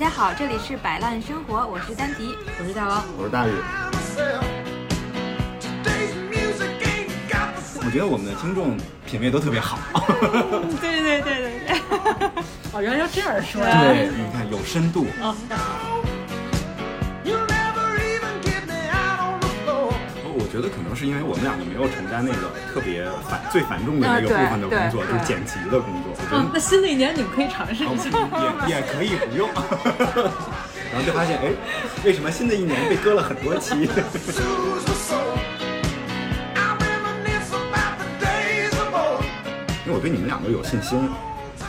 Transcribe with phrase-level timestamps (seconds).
[0.00, 3.50] 家好，这里是摆烂生活，我是丹迪，我是大王，我是大宇。
[7.84, 9.78] 我觉得我们的听众品味都特别好。
[10.80, 11.76] 对对对对对。
[12.72, 13.82] 哦，原来要这样说呀。
[13.82, 15.06] 对，你看有深度。
[20.32, 26.09] 我觉得可能是因为我们两个没有承担那个特别繁最繁重的那个部分的工作，就是剪辑的工作。
[26.32, 28.10] 嗯，那新的一年你们可以尝试一下，
[28.68, 29.48] 也也可以不用。
[30.92, 31.50] 然后就发现，哎，
[32.04, 33.74] 为什么新的一年被割了很多期？
[39.84, 41.08] 因为我对你们两个有信心，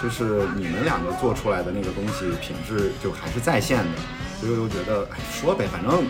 [0.01, 3.99] 就是你们两个做出来的那个东西品质就还是在线的，
[4.39, 6.03] 所以我就觉得，哎，说呗，反正。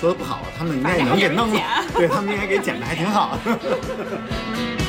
[0.00, 1.48] 说的不好，他们应该也能给弄，
[1.94, 3.38] 对他们应该给剪的还挺好。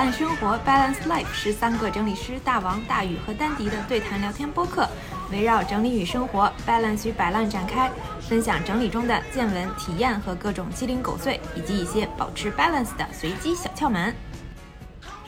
[0.00, 4.88] 烂生活 （Balance Life） 是三个整理师大王、大宇和丹迪的对谈聊天播客，
[5.30, 14.16] 围绕整理与生活、balance 与摆烂展开，分享整理中的见闻、体验和各种鸡零狗碎，以及一些保持 balance 的随机小窍门。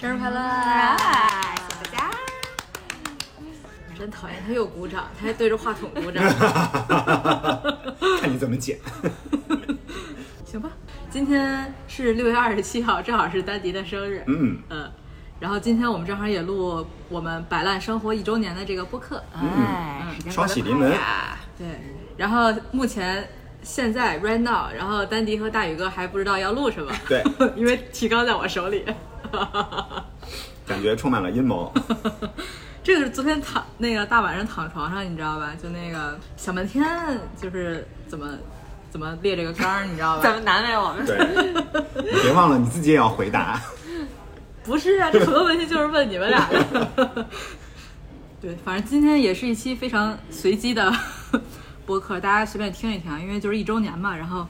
[0.01, 0.37] 生日快乐！
[0.41, 0.97] 大
[1.93, 2.11] 家，
[3.91, 6.25] 我真讨厌，他又鼓掌，他还对着话筒鼓掌。
[8.23, 8.79] 看你怎么剪。
[10.51, 10.71] 行吧，
[11.13, 14.25] 今天是六月二十七号，正好是丹迪的生日。
[14.29, 14.91] 嗯嗯，
[15.39, 19.23] 然后今天我们正好也录我们摆烂生活一周年的这个播客。
[19.35, 20.91] 哎，双喜临门。
[21.59, 21.67] 对，
[22.17, 23.29] 然后目前
[23.63, 26.91] 现在 right now，然后丹迪和大宇哥还不知道要录什么。
[27.07, 27.23] 对，
[27.57, 28.83] 因为提纲在我手里。
[30.67, 31.71] 感觉充满了阴谋。
[32.83, 35.53] 这个是昨天躺那个大晚上躺床上，你知道吧？
[35.63, 36.83] 就那个想半天，
[37.39, 38.27] 就是怎么
[38.93, 40.23] 怎么列这个纲，你知道吧？
[40.29, 41.07] 怎么难为我们？
[41.07, 41.17] 对，
[41.97, 43.59] 你别忘了你自己也要回答。
[44.65, 47.27] 不是啊，这很多问题就是问你们俩的。
[48.39, 50.93] 对，反正今天也是一期非常随机的
[51.87, 54.47] 播客，大家随便听一听，因为就是一周年嘛，然后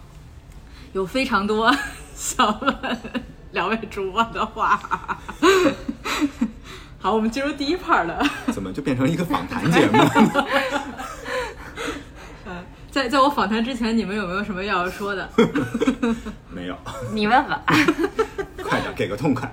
[0.93, 1.73] 有非常多
[2.17, 2.99] 想问
[3.53, 4.81] 两位主播的话。
[6.99, 8.25] 好，我们进入第一 part 了。
[8.53, 9.99] 怎么就变成一个访谈节目？
[12.93, 15.29] 嗯，在在我访谈之前，你们有没有什么要说的？
[16.55, 16.77] 没有。
[17.13, 17.63] 你问吧。
[18.63, 19.51] 快点，给个痛快。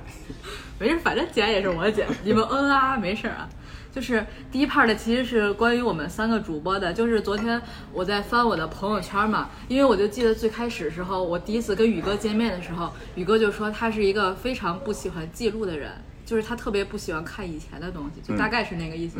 [0.78, 3.48] 没事，反正剪也是我剪，你们嗯啊，没事啊。
[3.92, 6.94] 就是第一 part 的其实是关于我们三个主播的。
[6.94, 7.60] 就是昨天
[7.92, 15.92] 我在翻我的朋友圈嘛，因为我就记得最开始时候，我第一次跟宇哥见面的时候，宇哥就说他是一个非常不喜欢记录的人。
[16.26, 19.18] 就是他特别不喜欢看以前的东西，就大概是那个意思。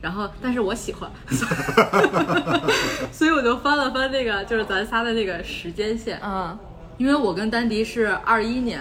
[0.00, 1.10] 然后，但是我喜欢，
[3.10, 6.20] 所以我就翻了翻那个，就是咱仨的那个时间线。
[6.22, 6.56] 嗯，
[6.98, 8.80] 因为我跟丹迪是二一年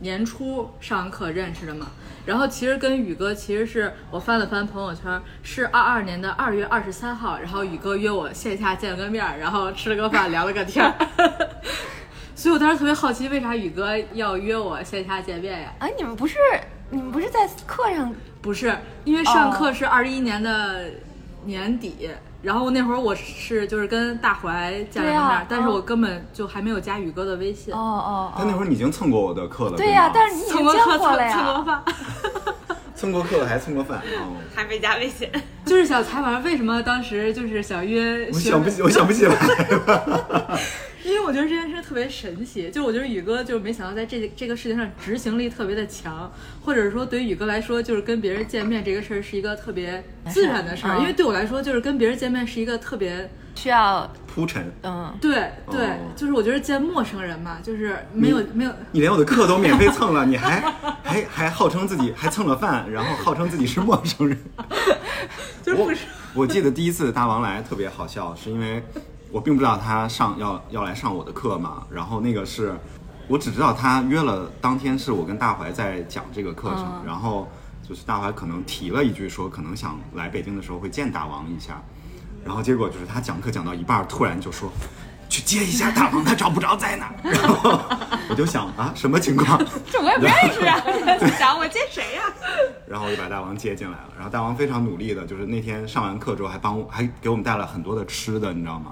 [0.00, 1.86] 年初上课认识的嘛。
[2.26, 10.84] 然后其实跟宇哥，其实是我翻了翻朋友圈，是二二年的二月二十三号，然后宇哥约我线下见了个面，然后吃了个饭，聊了个天。
[12.36, 15.72] 所以我当时特别好奇，为啥宇哥要约我线下见面呀？
[15.78, 16.36] 哎，你们不是？
[16.90, 18.12] 你们不是在课上？
[18.42, 20.84] 不是，因为上课是二一年的
[21.44, 22.10] 年底，
[22.42, 27.72] 然后那会儿我是就是跟大怀见了面，但是我根本就还没有加宇哥的微信。
[27.74, 28.32] 哦哦。
[28.36, 29.76] 他那会儿你已经蹭过我的课了。
[29.76, 31.32] 对呀，但是你已经蹭过了呀。
[31.32, 31.84] 蹭过饭。
[32.96, 34.02] 蹭过课还蹭过饭。
[34.54, 35.30] 还没加微信。
[35.64, 38.28] 就是想采访为什么当时就是想约。
[38.32, 39.36] 我想不起，我想不起来。
[41.04, 46.30] 因为我觉得这件事特别神奇，就我觉得宇哥就是没想到在这这个事情上执行力特别的强，
[46.64, 50.98] 或者是说对于宇哥来说，就是跟别人见面这个事儿是一个特别自然的事儿。
[50.98, 54.70] 因为对我来说，就是跟别人见面是一个特别需要铺陈。
[54.82, 60.60] 嗯，对对，就是我觉得见陌生人嘛，就是没有没有，你连我的课都免费蹭了，你还
[61.02, 64.38] 还还号称自己还蹭了饭，然后号称自己是陌生人。
[65.64, 65.92] 就是我
[66.34, 68.82] 我记得第一次大王来特别好笑，是因为。
[69.30, 72.74] 我并不知道他上要要来上我的课嘛，然后那个是，
[73.28, 77.48] 我只知道他约了当天是我跟大怀在讲这个课程，然后
[77.88, 81.80] 就是大怀可能提了一句说可能想来北京的时候会见大王一下，
[82.44, 84.70] 然后结果就是他讲课讲到一半突然就说。
[85.30, 87.14] 去接一下大王，他找不着在哪。
[87.22, 87.80] 然后
[88.28, 89.64] 我就想啊，什么情况？
[89.88, 90.76] 这我也不认识啊！
[91.38, 92.22] 想我接谁呀？
[92.84, 94.08] 然后我就把大王接进来了。
[94.16, 98.90] 然后大王非常努力的，就是那天上完课之后还帮我，还给我们带了很多的吃的，你知道吗？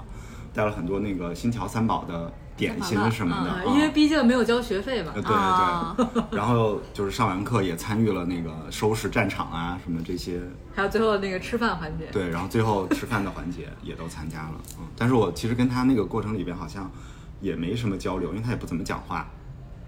[0.53, 2.31] 带了很多那个新桥三宝的。
[2.59, 5.13] 点心什么的，因为毕竟没有交学费嘛。
[5.13, 10.41] 对对， 然后就是上完课也参与了那个收拾战场啊什么这些，
[10.75, 12.07] 还有最后那个吃饭环节。
[12.11, 14.55] 对，然后最后吃饭的环节也都参加了。
[14.77, 16.91] 嗯，但是我其实跟他那个过程里边好像
[17.39, 19.25] 也没什么交流，因为他也不怎么讲话。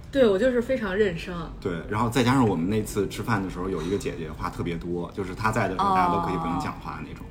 [0.09, 1.35] 对我就是非常认生。
[1.59, 7.25] 对，然后再加上我们那次吃饭的时候，有一个姐姐话特别多，就是她在的时候，大家都可以不用讲话那种。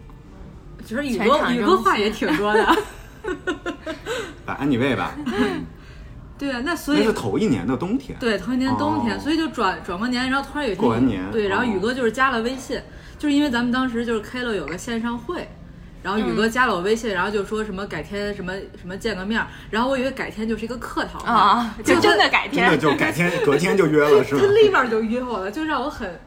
[0.84, 2.76] 其实宇哥宇哥话也挺多的。
[4.44, 5.14] 把安妮喂吧，
[6.38, 8.18] 对啊，那所以那是头一年的冬天。
[8.18, 12.80] 对头一年冬天，哦所以就转转过年，然后突然有一天过完年对，然后哦宇哥就是加了微信，
[13.18, 15.48] 就是因为咱们当时就是开了有个线上会。
[16.02, 22.80] 然后宇哥加了我微信，然后就说什么改天什么什么见个面儿，然后我以为改天就是一个客套话啊， 就真的改真的天。
[22.80, 24.46] 就改天隔天就约了是吗他？
[24.54, 26.18] 立马就约我了，就让我很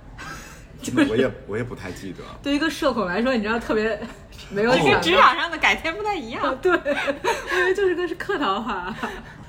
[0.79, 2.19] 真的我也我也不太记得。
[2.43, 3.99] 对一个社恐来说，你知道特别
[4.53, 6.57] 没有哦想跟职场上的改天不太一样。
[6.61, 8.95] 对，我以为就是个是客套话。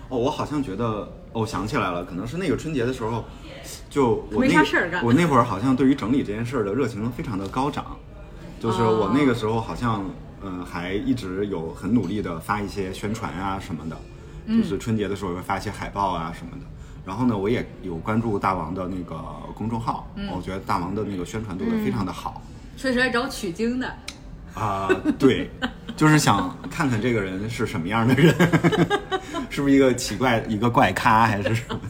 [0.08, 0.84] 哦，我好像觉得，
[1.32, 3.24] 哦，我想起来了，可能是那个春节的时候，
[3.88, 7.96] 就我没那啥事儿干我那会儿好像对于整理这件事儿的热情非常的高涨，
[8.60, 10.04] 就是我那个时候好像，
[10.42, 13.96] 嗯、还一直有很努力的发一些宣传啊什么的，
[14.46, 16.66] 嗯就是春节的时候会发一些海报啊什么的。
[17.06, 19.16] 然后呢，我也有关注大王的那个
[19.54, 22.42] 公众号，嗯我觉得大王的那个宣传做的非常的好。
[22.76, 23.94] 确实来找取经的，
[24.54, 25.50] 啊、对，
[25.96, 28.34] 就是想看看这个人是什么样的人，
[29.50, 31.80] 是不是一个奇怪一个怪咖还是什么？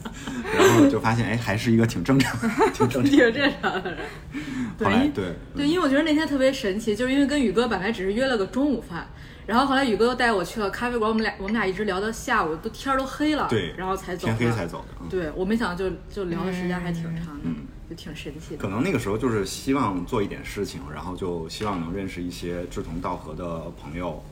[0.57, 2.37] 然后就发现，哎，还是一个挺正常、
[2.73, 3.97] 挺正常挺正常的人。
[4.79, 9.07] 后来对对，因为我觉得那天特别神奇，就是因为跟宇哥本来只是约了个中午饭，
[9.45, 14.65] 然后后来宇哥又带我去了咖啡馆，我们俩我们俩一直聊到下午，都天儿都黑了，对，然后才走，天黑才。
[14.65, 14.95] 走的。
[15.01, 17.55] 嗯对，我没想到就就聊的时间还挺长的，嗯
[17.89, 18.67] 就挺神奇的可。
[18.67, 24.23] 能那个时候就是希望做一点事情，然后就希望能认识一些志同道合的朋友，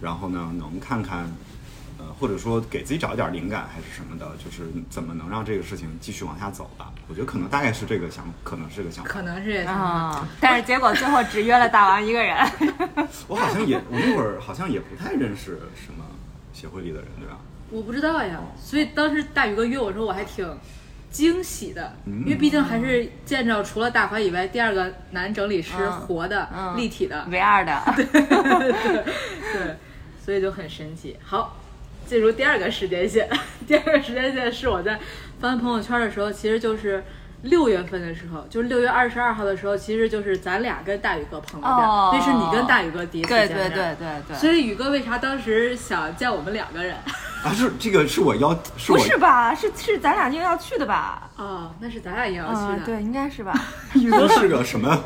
[0.00, 1.30] 然后呢能看看，
[1.98, 6.92] 呃，或者说给自己找一点灵感还是什么的，就是怎么能让这个事情继续往下走吧。
[7.08, 9.10] 我觉得可能大概是这个想，可能是这个想法。
[9.10, 12.36] 可能是啊、但是结果最后只约了大王一个人。
[13.28, 16.04] 我好像也，我那会儿好像也不太认识什么
[16.54, 17.36] 协会里的人，对吧？
[17.70, 20.46] 我不知道呀，所以当时大宇哥约我的时候，我还挺
[21.12, 29.76] 惊喜的，嗯因为毕竟还是见着除了大华以外第二个男整理师，嗯活的、嗯立体的，唯二的， 对，
[30.24, 31.16] 所以就很神奇。
[31.22, 31.56] 好，
[32.06, 33.28] 进入第二个时间线，
[33.68, 34.98] 第二个时间线是我在
[35.40, 37.04] 翻朋友圈的时候，其实就是。
[37.42, 43.68] 六月份的时候，就是六月二十二号的时候，其实就是咱俩跟大宇哥碰了面，哦那是你跟大宇哥第一次见面。
[43.68, 44.36] 对对对对。
[44.36, 46.94] 所以宇哥为啥当时想见我们两个人？
[47.42, 49.54] 啊，是这个是我邀，是不是吧？
[49.54, 51.28] 是是咱俩应该要去的吧？
[51.36, 53.52] 哦，那是咱俩也要去的。，嗯对，应该是吧？
[53.92, 55.02] 这是个什么？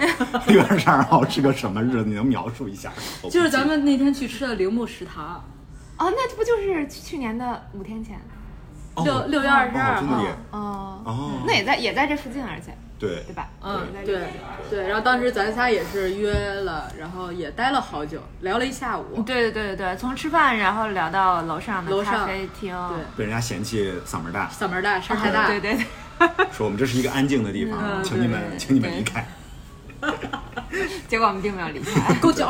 [0.46, 2.04] 六月二十二号是个什么日子？
[2.04, 2.92] 你能描述一下？
[3.30, 5.42] 就是咱们那天去吃的铃木食堂，
[5.98, 8.20] 哦，那不就是去年的五天前？
[8.94, 13.48] 哦六六月二十二号哦，那也在也在这附近，而且对对吧？
[13.62, 14.20] 嗯，对
[14.70, 19.22] 对，然后当时咱仨也是约了，然后也待了好久，聊了一下午。
[19.22, 25.46] 对对对对，从吃饭然后聊到楼上的楼上咖啡厅，对，被人家嫌弃嗓门大，嗓门大，声儿太大。
[25.48, 29.26] 对对对， 说我们这是一个安静的地方，嗯请你们请你们离开。
[31.08, 32.14] 结果我们并没有离开。
[32.20, 32.48] 够久。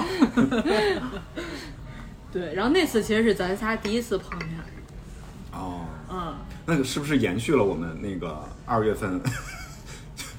[2.32, 4.50] 对，然后那次其实是咱仨第一次碰面。
[5.52, 6.34] 哦，嗯，
[6.66, 9.20] 那个是不是延续了我们那个二月份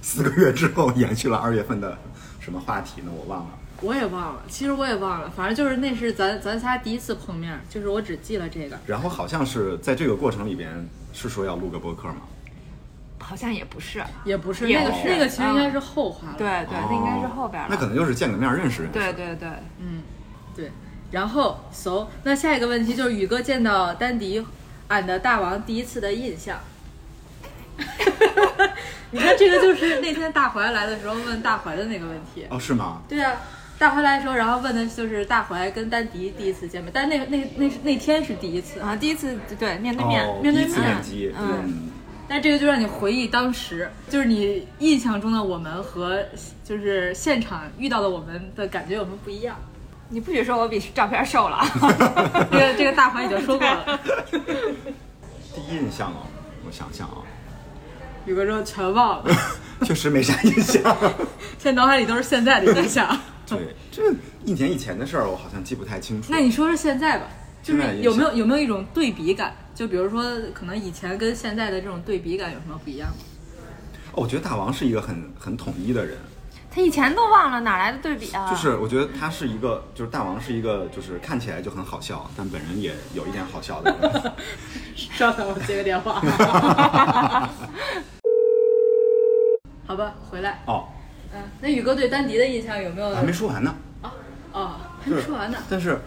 [0.07, 1.97] 四个月之后延续了二月份的
[2.39, 3.11] 什么话题呢？
[3.13, 3.49] 我忘了。
[3.81, 8.79] 我也忘了，其实我也忘了，反正就是那是咱咱仨第一次碰面，就是我只记了这个。
[8.85, 12.21] 然后好像是在这个过程里边是说要录个播客吗？
[13.19, 16.35] 好像也不是，也不是那个是那个，其实应该是后话了。
[16.37, 17.67] 对对，那应该是后边了。
[17.67, 18.97] 哦那可能就是见个面认识认识。
[18.97, 19.49] 对对对，
[19.79, 20.03] 嗯，
[20.55, 20.71] 对。
[21.11, 24.45] 然后，so，那下一个问题就是宇哥见到丹迪，
[24.87, 26.57] 俺的大王第一次的印象。
[29.11, 32.45] 你看，这个就是那天大怀来的时候问大怀的那个问题。
[32.49, 33.01] 哦，是吗？
[33.07, 33.33] 对啊，
[33.79, 41.89] 大怀来的时候，然后问的就是大怀跟丹迪第一次见面，但那那那是那天是第一次，啊，第一次对面对面，哦，面对面面基，嗯嗯，
[42.27, 46.21] 但这个就让你回忆当时，就是你印象中的我们和
[46.63, 49.55] 就是现场遇到的我们的感觉有什么不一样？
[50.09, 51.65] 你不许说我比照片瘦了。
[52.51, 53.99] 这个这个大怀已经说过了，
[55.53, 56.23] 第一印象哦，
[56.65, 57.17] 我想想啊，
[58.27, 59.35] 宇哥说全忘了，
[59.83, 60.83] 确实没啥印象。
[61.57, 63.17] 现在脑海里都是现在的印象。
[63.47, 64.03] 对，这
[64.43, 66.27] 一年以前的事儿，我好像记不太清楚。
[66.29, 67.27] 那你说说现在吧，
[67.63, 69.55] 就是有没有有没有一种对比感？
[69.73, 73.15] 就比如说，可能以前跟现在的这种对比感有什么不一样吗？
[74.11, 76.17] 哦我觉得大王是一个很很统一的人，
[76.69, 78.49] 他以前都忘了，哪来的对比啊？
[78.49, 84.33] 就是我觉得他是一个，就是大王是一个，就是看起来就很好笑，但本人也有一点好笑的人。
[84.95, 86.21] 稍等，我接个电话。
[89.87, 90.59] 好吧，回来。
[90.65, 90.89] 哦，
[91.33, 93.15] 嗯，那宇哥对丹迪的印象有没有？
[93.15, 93.73] 还没说完呢。
[94.51, 95.57] 哦，还没说完呢。
[95.69, 95.99] 但是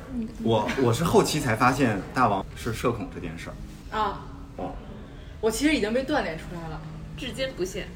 [0.43, 3.97] 我我是后期才发现大王是社恐这件事儿。
[3.97, 4.21] 啊，
[4.57, 4.73] 哦，
[5.41, 6.81] 我其实已经被锻炼出来了。
[7.17, 7.87] 至今不懈。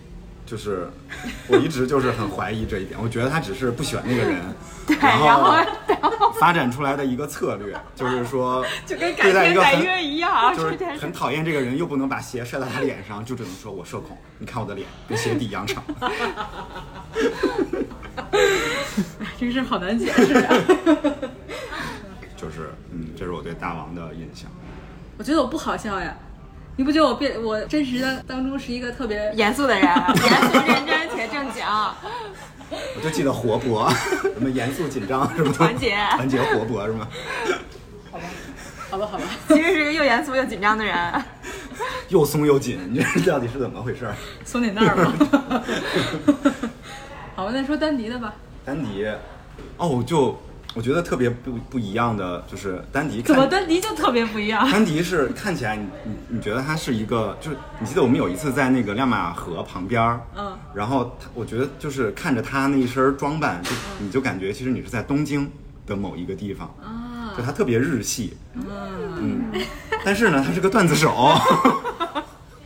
[0.47, 0.89] 就是
[1.49, 4.41] 我一直就是很怀疑这一点，我觉得他只是不喜欢那个人，
[4.87, 15.83] 对，然然后后发展出来的一个策略，就是说 就跟改对待一样，就是很讨厌这个人，又不能把鞋摔到他脸上，就只能说我社恐，你看我的脸跟鞋底一样长。
[19.39, 20.55] 这个事儿好难解释啊。
[22.37, 24.51] 就是嗯，这是我对大王的印象。
[25.17, 26.15] 我觉得我不好笑呀，
[26.77, 31.63] 你不觉得我变我真实的当中是一个特别严肃的人， 严肃认真且正经。
[32.97, 33.89] 我就记得活泼，
[34.35, 35.53] 什么严肃紧张是吗？
[35.57, 37.07] 团结团结活泼是吗？
[38.11, 38.25] 好吧，
[38.91, 40.95] 好吧，好吧，其实是一个又严肃又紧张的人。
[42.09, 44.09] 又松又紧，你这到底是怎么回事？
[44.45, 45.63] 松你那儿吧。
[47.37, 48.35] 好吧，那说丹迪的吧。
[48.65, 49.07] 丹迪，
[49.77, 50.37] 哦，就
[50.75, 54.69] 我觉得特别不不一样的就是丹迪，怎么丹迪就特别不一样？
[54.71, 65.49] 丹迪是看起来你你你觉得他是一个，就是你记得我们有一次在那个亮马河旁边儿，嗯，然后他我觉得就是看着他那一身装扮，就你就感觉其实你是在东京
[65.87, 68.67] 的某一个地方，啊就他特别日系，嗯，
[69.53, 69.63] 嗯，
[70.05, 71.33] 但是呢，他是个段子手，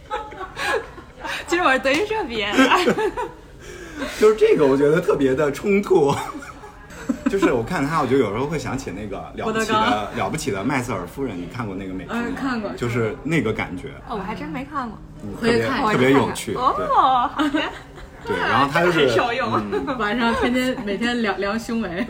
[1.46, 2.94] 其实我是德云社毕业的。
[4.20, 6.14] 就是这个我觉得特别的冲突。
[7.28, 12.22] 就是我看他，我就有时候会想起那个了不起的了不起的麦瑟尔夫人，你看过那个美剧吗？
[12.26, 14.98] 嗯看过就是那个感觉，哦，我还真没看过。
[15.22, 17.50] 嗯特回去看别特别有趣，对哦，好的。
[18.26, 18.36] 对。
[18.36, 22.06] 然后他就是 很受用嗯 晚上天天每天量量胸围，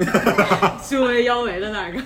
[0.82, 2.02] 胸围腰围的那个。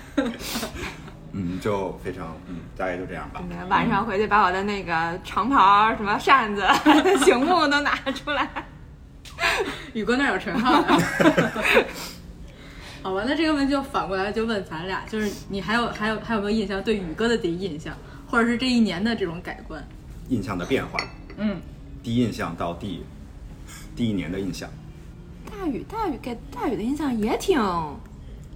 [1.32, 3.40] 嗯，就非常嗯，大概就这样吧。
[3.68, 6.62] 晚上回去把我的那个长袍、什么扇子、
[7.24, 8.48] 醒目都拿出来。
[9.92, 11.52] 宇哥那儿有陈浩的。
[13.02, 17.94] 好吧，那这个问题就反过来就问咱俩，就是你还有还有还有没有印象对宇哥的第一印象，
[18.28, 19.82] 或者是这一年的这种改观？
[20.28, 20.98] 印象的变化，
[21.36, 21.60] 嗯，
[22.02, 23.04] 第一印象到第
[23.96, 24.70] 第一年的印象，
[25.50, 27.60] 大宇，大宇给大宇的印象也挺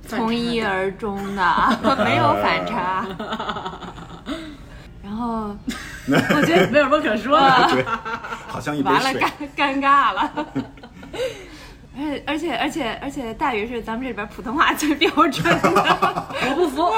[0.06, 3.06] 从一而终的， 没有反差。
[5.02, 5.54] 然后
[6.06, 7.68] 我觉得没有什么可说的。
[7.72, 7.84] 对，
[8.48, 9.30] 好像一杯完了，水尴。
[9.56, 10.46] 尴尬了。
[11.98, 15.60] 而且而且而且而且，大宇是咱们这边普通话最标准的。
[16.48, 16.92] 我不服，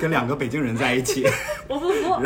[0.00, 1.26] 跟两个北京人在一起，
[1.68, 2.20] 我不服。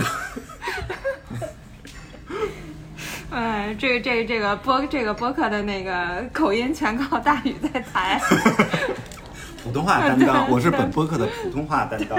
[3.30, 8.18] 哎，这个这个这个播这个播客的那个口音全靠大宇在抬。
[9.62, 12.18] 普通话担当，我是本播客的普通话担当。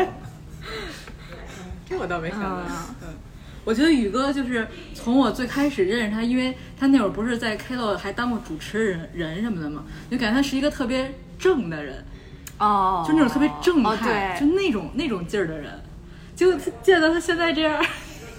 [1.89, 2.61] 这我倒没想到。
[3.65, 12.03] 我觉得宇哥就是从我最开始认识他，因为他那会儿不是在 K 还当过主持人人什么的嘛，就感觉他是一个特别正的人，
[12.57, 15.71] 哦，就那种特别正哦派，就，那种那种劲儿的人。
[16.35, 17.85] 结果见到他现在这样，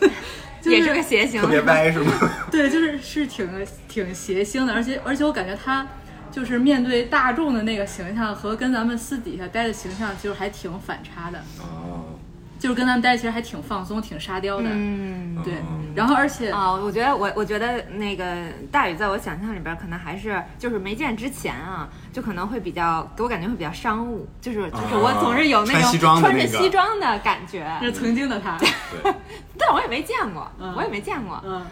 [0.63, 1.49] 就也是个谐星特。
[1.49, 2.13] 别歪是吗？
[2.51, 3.47] 对，就是是挺
[3.89, 5.87] 挺谐星的，而且而且我感觉他
[6.33, 11.39] 就是面对大众的那个形象和跟咱们私底下待的形象，就是还挺反差的。
[11.59, 12.19] 哦，
[12.61, 14.69] 就是跟他们待其实还挺放松、挺沙雕的。
[14.69, 15.43] 嗯。
[15.43, 18.25] 对嗯，然后而且啊、我觉得我我觉得那个
[18.71, 28.69] 大宇在我想象里边，可能还是就是没见之前啊，就可能会比较给我感觉会比较商务，就是就是我总是有那种穿着西装的感觉，那是曾经的他，对，
[29.57, 30.75] 但我也没见过，嗯。
[30.77, 31.65] 我也没见过，嗯，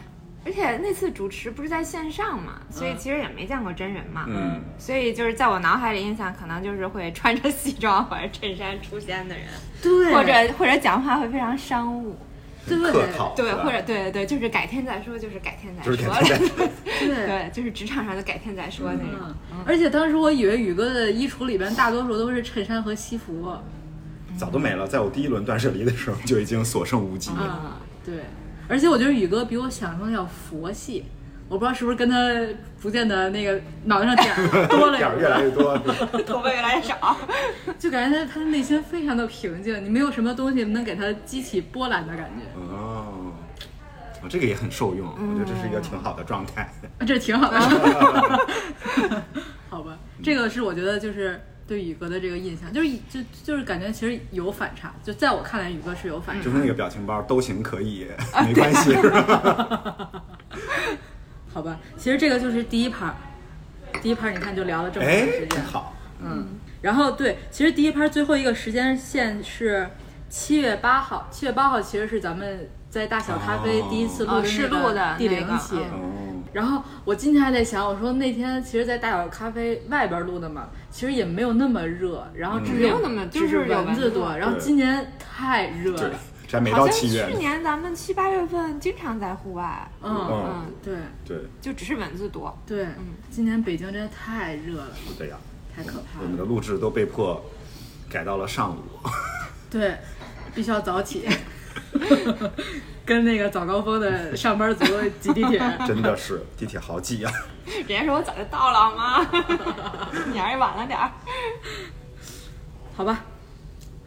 [0.49, 9.45] 而且那次主持不是在线上嘛，所以其实也没见过真人嘛，嗯，所以就是在我脑海里印象可能就是会穿着西装或者衬衫出现的人，
[9.83, 12.17] 对或者或者讲话会非常商务，
[12.67, 15.95] 很对客套，对，或者对对对，就是改天再说，就是改天再说。
[16.99, 17.27] 对。
[17.27, 19.35] 对，就是职场上的改天再说那种。
[19.53, 23.55] 嗯，而且当时我以为宇哥的衣橱里边大多数都是衬衫和西服，
[24.39, 27.31] 早都没了，在我第一轮断舍离的时候就已经所剩无几。
[27.33, 28.15] 了，对，
[28.69, 31.05] 而且我觉得宇哥比我想象中的要佛系，
[31.49, 32.17] 我不知道是不是跟他
[32.81, 35.77] 逐渐的那个脑袋上点儿多了 点儿越来越多，
[36.27, 37.17] 头发越来越少。
[37.79, 43.33] 就感觉他他的内心非常的平静，你没有什么东西能给他激起波澜的感觉，哦，
[44.23, 46.71] 哦这个也很受用，我觉得这是一个挺好的状态。
[46.99, 47.59] 啊这挺好的，
[49.71, 58.07] 好吧，这个是我觉得就是对宇哥的这个印象，就是就就是感觉其实有反差，就在我看来宇哥是有反差就，是那个表情包都行可以，
[58.47, 58.97] 没关系？
[61.53, 63.15] 好吧，其实这个就是第一盘儿，
[64.01, 66.47] 第一盘儿你看就聊了这么长哎时，间，好，嗯，
[66.81, 69.91] 然后对，其实第一盘最后一个时间线是
[70.31, 75.77] 七月八号，七月八号其实是咱们在大小咖啡哦第一次录哦的试录的第零期。
[76.51, 86.19] 然后我今天还在想，我说那天其实，在大小咖啡外边录的嘛，其实也没有那么热，然后只是没有那么只就是蚊子多，然后今年太热了，，
[86.49, 87.31] 这还没好像到七月。
[87.31, 92.59] 去年咱们七八月份经常在户外，嗯嗯对对，就只是蚊子多。
[92.67, 92.89] 对，
[93.31, 95.37] 今年北京真的太热了，对呀，
[95.77, 96.35] 太可怕我们。
[96.35, 97.45] 的录制都被迫
[98.09, 98.81] 改到了上午。
[99.71, 99.99] 对，
[100.55, 101.29] 必须要早起，
[103.05, 104.85] 跟那个早高峰的上班族
[105.21, 105.59] 挤地铁。
[105.87, 107.33] 真的是地铁好挤啊！
[107.87, 109.31] 人家说我早就到了好吗？
[110.33, 111.11] 你还是晚了点儿。
[112.95, 113.25] 好吧。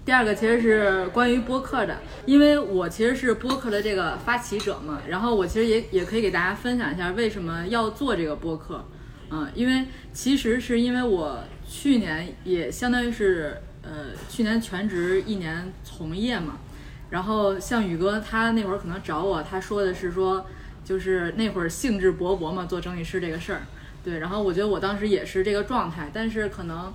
[0.03, 8.83] 第二个其实是关于播客的，因为我其实是播客的这个发起者嘛，然后我其实也也可以给大家分享一下为什么要做这个播客，
[9.29, 11.37] 嗯，因为其实是因为我
[11.69, 16.57] 去年也相当于是呃去年全职一年从业嘛，
[17.11, 20.47] 然后像宇哥他那会儿可能找我，他说的是说
[20.83, 23.61] 就是那会儿兴致勃勃嘛做整理师这个事儿，
[24.03, 26.91] 对，然后我觉得我当时也是这个状态，但是可能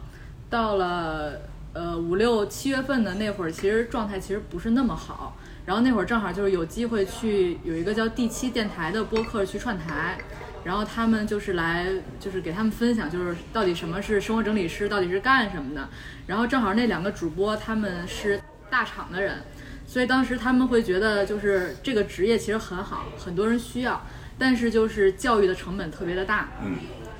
[0.50, 1.42] 到了
[1.72, 5.36] 呃五六七月份的那会儿，其实状态其实不是那么好。
[5.66, 10.16] 然后那会儿正好就是有机会去有一个叫第七电台的播客去串台，
[10.62, 11.88] 然后他们就是来
[12.20, 15.88] 就是给他们分享，就是到底什么是生活整理师，到底是干什么的。
[16.28, 19.42] 然后正好那两个主播他们是大厂的人，
[19.86, 24.04] 所以当时他们会觉得就是这个职业其实很好，很多人需要，
[24.38, 26.48] 但是就是教育的成本特别的大。
[26.62, 26.76] 嗯，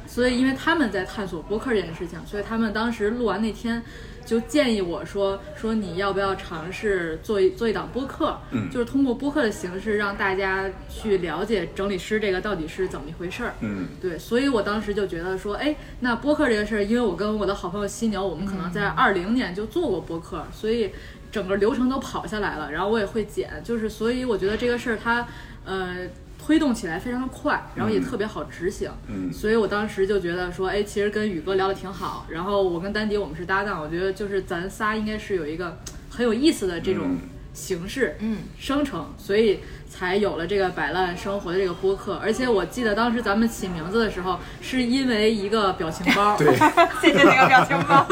[0.07, 3.83] 所以因为他们在探索播客这件事情，所以他们当时录完那天
[4.25, 13.55] 就建议我说说你要不要尝试做一做一档播客，嗯就是通过播客的形式让大家去了解整理师这个到底是怎么一回事儿。
[13.61, 20.91] 嗯对，所以我当时就觉得说，哎，那播客这个事儿，因为我跟我的好朋友犀牛，我们可能在二零年就做过播客，所以
[21.31, 25.27] 整个流程都跑下来了，然后我也会剪，就是所以我觉得这个事儿它，
[25.65, 26.09] 呃。
[26.39, 28.05] 推动起来非常的快，然后也嗯。
[28.05, 29.33] 特别好执行，嗯。
[29.33, 35.79] 所以我当时就觉得说，哎，其实跟宇哥聊的挺好，然后我跟丹迪我们是搭档，我觉得就是咱仨应该是有一个
[36.09, 37.19] 很有意思的这种嗯。
[37.53, 42.21] 形式，嗯，生成，所以才有了这个摆烂生活的这个播客。
[42.23, 46.55] 而且我记得当时咱们起名字的时候，是因为一个表情包， 对，
[47.01, 48.07] 谢谢那个表情包，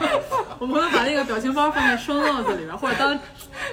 [0.58, 3.18] 我们会把那个表情包放在 show notes 里边，或者当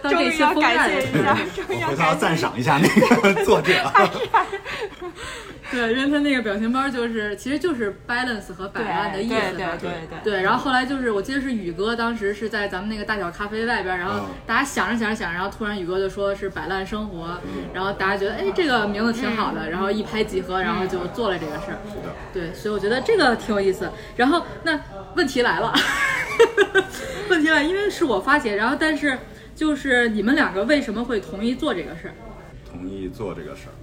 [0.02, 2.16] 当终这期封于要感谢一下，终于要。
[2.16, 2.88] 赞赏一下那
[3.34, 3.74] 个作者。
[5.72, 9.42] 对，因为他那个表情包就是其实就是 balance 和摆烂的意思嘛。
[9.42, 9.92] 对对对
[10.24, 17.38] 对对，然后后来就是，我记得是宇哥当时是在咱们那个大小咖啡外边，然后嗯大家想着想着想着，然后突然宇哥就说是摆烂生活，
[17.74, 21.78] 然后大家觉得哎这个名字挺好的，然后一拍即合，然后就做了这个事儿。
[22.34, 23.90] 对，所以我觉得这个挺有意思。
[24.16, 24.80] 然后那
[25.16, 25.74] 问题来了，
[27.30, 29.18] 问题来了，因为是我发起，然后但是
[29.56, 32.14] 就是你们两个为什么会同意做这个事儿？
[32.70, 33.74] 同意做这个事儿。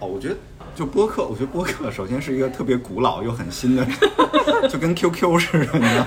[0.00, 0.36] 哦，我觉得
[0.74, 3.86] 就播客，我觉得播客首先是一个特别古老又很新的，
[4.68, 6.06] 就跟 QQ 似的，你知道。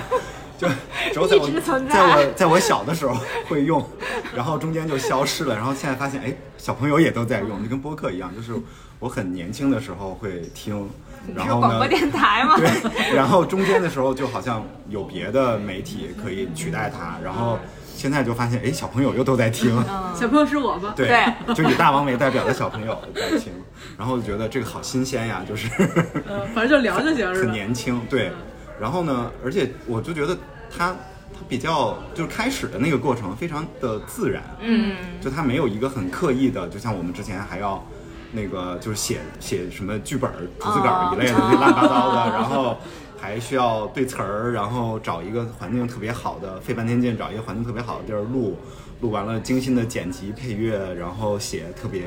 [0.58, 0.68] 就
[1.12, 3.16] 只有在我在在我在我小的时候
[3.48, 3.84] 会用，
[4.34, 8.52] 然后中间就消失了，然后现在发现，哎，小朋友也都在用，就跟播客一样，就是
[8.98, 10.88] 我很年轻的时候会听，
[11.34, 12.56] 然后呢广播，电台嘛？
[12.56, 17.58] 对，然后中间的时候就好像有别的媒体可以取代它，然后
[17.94, 19.76] 现在就发现，哎，小朋友又都在听，
[20.14, 20.94] 小朋友是我吗？
[20.96, 23.52] 对，就以大王为代表的小朋友在听，
[23.98, 25.68] 然后就觉得这个好新鲜呀，就是
[26.28, 27.52] 嗯，反正就聊就行，是很？
[27.52, 28.30] 年轻，对。
[28.80, 30.36] 然后呢，而且我就觉得
[30.70, 30.90] 他
[31.32, 37.84] 他比较就是开始的那个过程非常的自然，嗯，就他没有一个很刻意的，就像我们之前还要
[38.32, 42.76] 那个就是写写什么剧本儿、逐字稿儿一类的，哦就乱七八糟的， 然后
[43.20, 48.56] 还需要对词儿，然后找一个环境特别好的，费半天劲找一个环境特别好的地儿录，
[49.00, 52.04] 录完了精心的剪辑配乐，然后写特别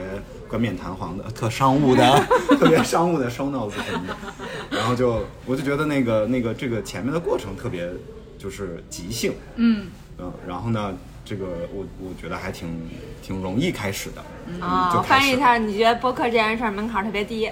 [0.48, 2.24] 冠冕堂皇的、 特商务的、
[2.60, 7.90] 特别商务的 show notes 什么的，然后就我就觉得那个那个这个前面的过程特别
[8.38, 12.90] 就是即兴，嗯，嗯，然后呢，这个我我觉得还挺
[13.22, 17.52] 挺容易开始的，啊、翻译一下，你觉得播客这件事儿门槛儿特别低？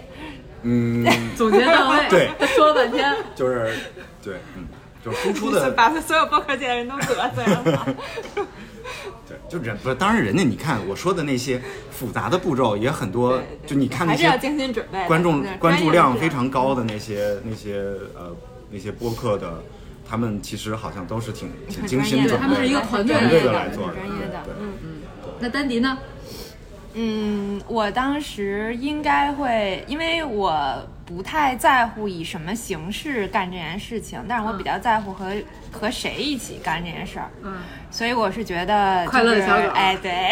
[0.63, 1.05] 嗯，
[1.37, 2.07] 总结到位。
[2.09, 2.29] 对。
[2.55, 3.71] 说了半天，就是
[4.23, 4.65] 对，嗯，
[5.03, 7.95] 就是输出的，把所有播客界的人都得罪了。
[9.27, 15.07] 对，就人不是，当然人家你看我说的那些复杂的步骤也很多，就你看那还是要些精心准备。
[15.07, 16.29] 观众关注量非。
[16.29, 17.75] 常高的那些那些
[18.13, 18.35] 呃
[18.69, 19.63] 那些播客的。
[20.07, 24.73] 他们其实好像都是挺挺精心准备他们是一个团队团队的的来做的，专业的嗯
[25.39, 25.97] 那丹迪呢？
[26.93, 35.35] 嗯，我当时应该会，因为我不太在乎以什么形式干这件事情，但是我比较在乎和、
[35.71, 37.57] 和谁一起干这件事儿，嗯，
[37.91, 39.69] 所以我是觉得、就是、快乐的小狗。
[39.69, 40.31] 哎，对，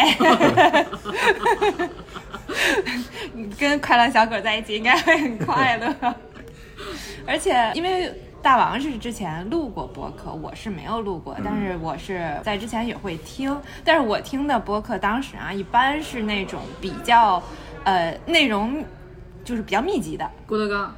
[3.58, 6.14] 跟快乐小狗在一起应该会很快乐，
[7.26, 8.12] 而且因为。
[8.44, 17.42] 大王是之前录过播客，我是没有录过，但是我是在之前也会听，但是我听的播客当时啊，一般是那种比较，
[17.84, 18.84] 呃，内容
[19.44, 20.94] 就是比较密集的，郭德纲，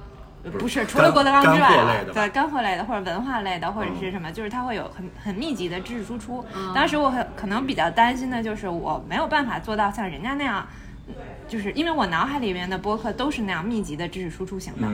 [0.58, 2.20] 不是，除了郭德纲之外干货啊类的，吧？
[2.20, 4.00] 对干货类的或者文化类的或者嗯。
[4.00, 6.44] 是什么，就是它会有很很密集的知识输出。
[6.74, 10.66] 当时我很可能比较担心的就是我没有办法做到像人家那样，
[11.08, 11.14] 嗯
[11.48, 14.88] 就是因为我脑海里面的播客都是那样密集的知识输出型的，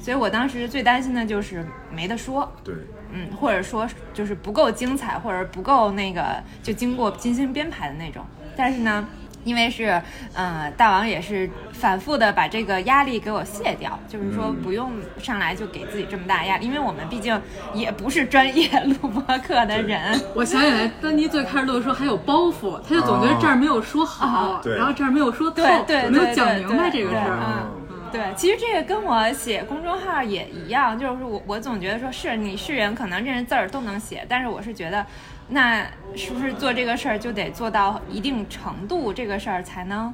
[0.00, 2.50] 所以我当时最担心的就是没得说。
[2.62, 2.74] 对，
[3.12, 8.24] 嗯，或者说就是不够精彩，或者不够那个就经过精心编排的那种。
[8.56, 9.04] 但是呢，
[9.48, 10.00] 因为是
[10.34, 14.58] 呃大王也是反复的把这个压力给我卸掉，就是说嗯。
[14.68, 17.40] 不用上来就给自己这么大压力，因为我们毕竟
[17.72, 20.20] 也不是专业录播课的人。
[20.34, 27.38] 我想起来，丹妮最开始录的时候还有包袱，他就总觉得这儿没有说好，然后这儿没有说透，对对没有讲明白这个事儿。
[27.40, 27.70] 嗯
[28.10, 35.04] 对，其实这个跟我写公众号也一样，就是我我总觉得说是你是人，可能认识字儿都能写，但是我是觉得，
[35.48, 40.12] 那是不是做这个事儿就得做到一定程度，这个事儿才能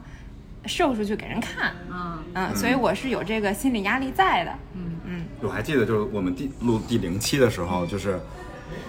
[0.66, 2.18] 售出去给人看，嗯。
[2.34, 4.92] 嗯，所以我是有这个心理压力在的，嗯。
[5.04, 8.18] 嗯，我还记得就是我们第录第零期的时候，就是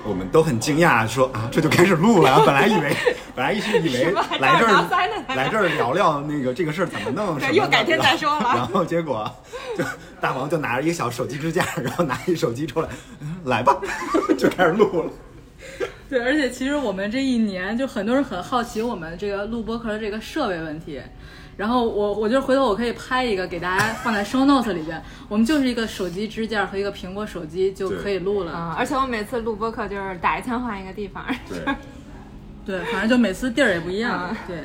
[0.03, 2.95] 我们都很惊讶，说啊这就开始录了，本来以为
[3.35, 4.87] 本来一直以为来这儿
[5.35, 8.53] 来这儿聊聊那个这个事儿怎么弄 什么，又改天再说了。
[8.55, 9.29] 然后结果
[9.77, 9.83] 就
[10.21, 13.75] 大王就拿着一个小手机支架，然后拿一手机出来，嗯来吧，
[14.37, 15.11] 就开始录了。
[16.09, 21.01] 对，而且其实我们这一年就很多人很好奇我们这个录播课的这个设备问题。
[21.57, 28.51] 然后我我觉得回头我可以拍一个给大家放在 show notes 里边，我们就是一个手机支架和一个苹果手机就可以录了。
[28.51, 31.75] 啊，而且我每次录播课就是打一枪换一个地方，对，
[32.79, 34.29] 对，反正就每次地儿也不一样。
[34.31, 34.57] 嗯对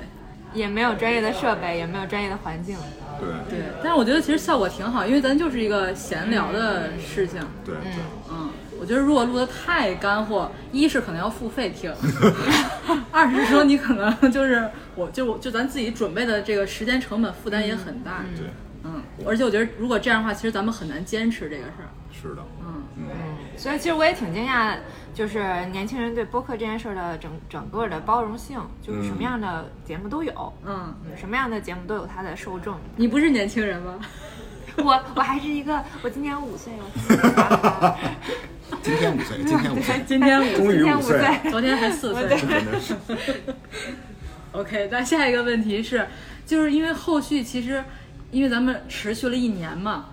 [0.52, 2.76] 也没有专业的设备，也没有专业的环境，
[3.20, 7.40] 对对，但是我觉得其实效果挺好，因为咱就是一个闲聊的事情。
[7.64, 7.92] 对对，
[8.28, 11.94] 嗯，我觉得如果录的太干货，一是可能要付费听，
[13.12, 14.66] 二是说你可能 就是
[14.96, 18.24] 我就我就咱自己准备的这个时间成本负担也很大。
[18.34, 18.46] 对，
[18.84, 21.88] 嗯，而且我觉得如果这样的话，其实咱们很难坚持这个事儿。
[22.10, 23.04] 是的，嗯嗯，
[23.56, 24.76] 所以其实我也挺惊讶，
[25.14, 32.74] 就是年轻人对播客这件事儿的整整个的包容性，就是什么样的节目都有，嗯，嗯什么样的节目都有它的受众。
[32.96, 33.98] 你不是年轻人吗？
[34.84, 37.96] 我我还是一个，我今年五岁，我
[38.82, 42.28] 今天五岁，今天五岁，今天五，今天五于五岁，岁，昨天还四岁。
[42.28, 42.94] 真的是，
[44.52, 46.06] OK，那下一个问题是，
[46.46, 47.84] 就是因为后续其实，
[48.30, 50.06] 因为咱们持续了一年嘛，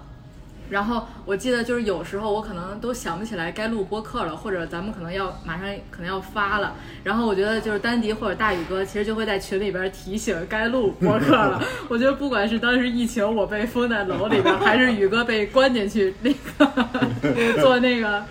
[0.70, 11.64] 然后我记得就是有时候我可能都想不起来该录播客了，或者咱们可能要马上可能要发了，然后我觉得就是丹迪或者大宇哥其实就会在群里边提醒该录播客了。
[11.88, 17.07] 我觉得不管是当时疫情我被封在楼里边，还是宇哥被关进去那个
[17.62, 18.24] 做那个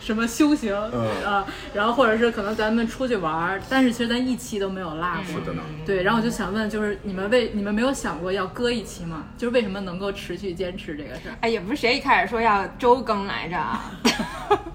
[0.00, 5.40] 什么修行嗯啊，然后或者是可能咱们出去玩儿，但是其实咱一期都没有落过。
[5.40, 5.62] 是的呢。
[5.84, 9.24] 对，然后我就想问，就是你们为你们没有想过要搁一期吗？
[9.38, 11.36] 就是为什么能够持续坚持这个事儿？
[11.40, 13.92] 哎，也不是谁一开始说要周更来着啊，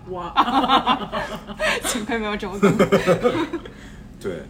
[0.08, 0.34] 我，
[1.84, 2.77] 幸亏没有周更。
[4.19, 4.43] 对，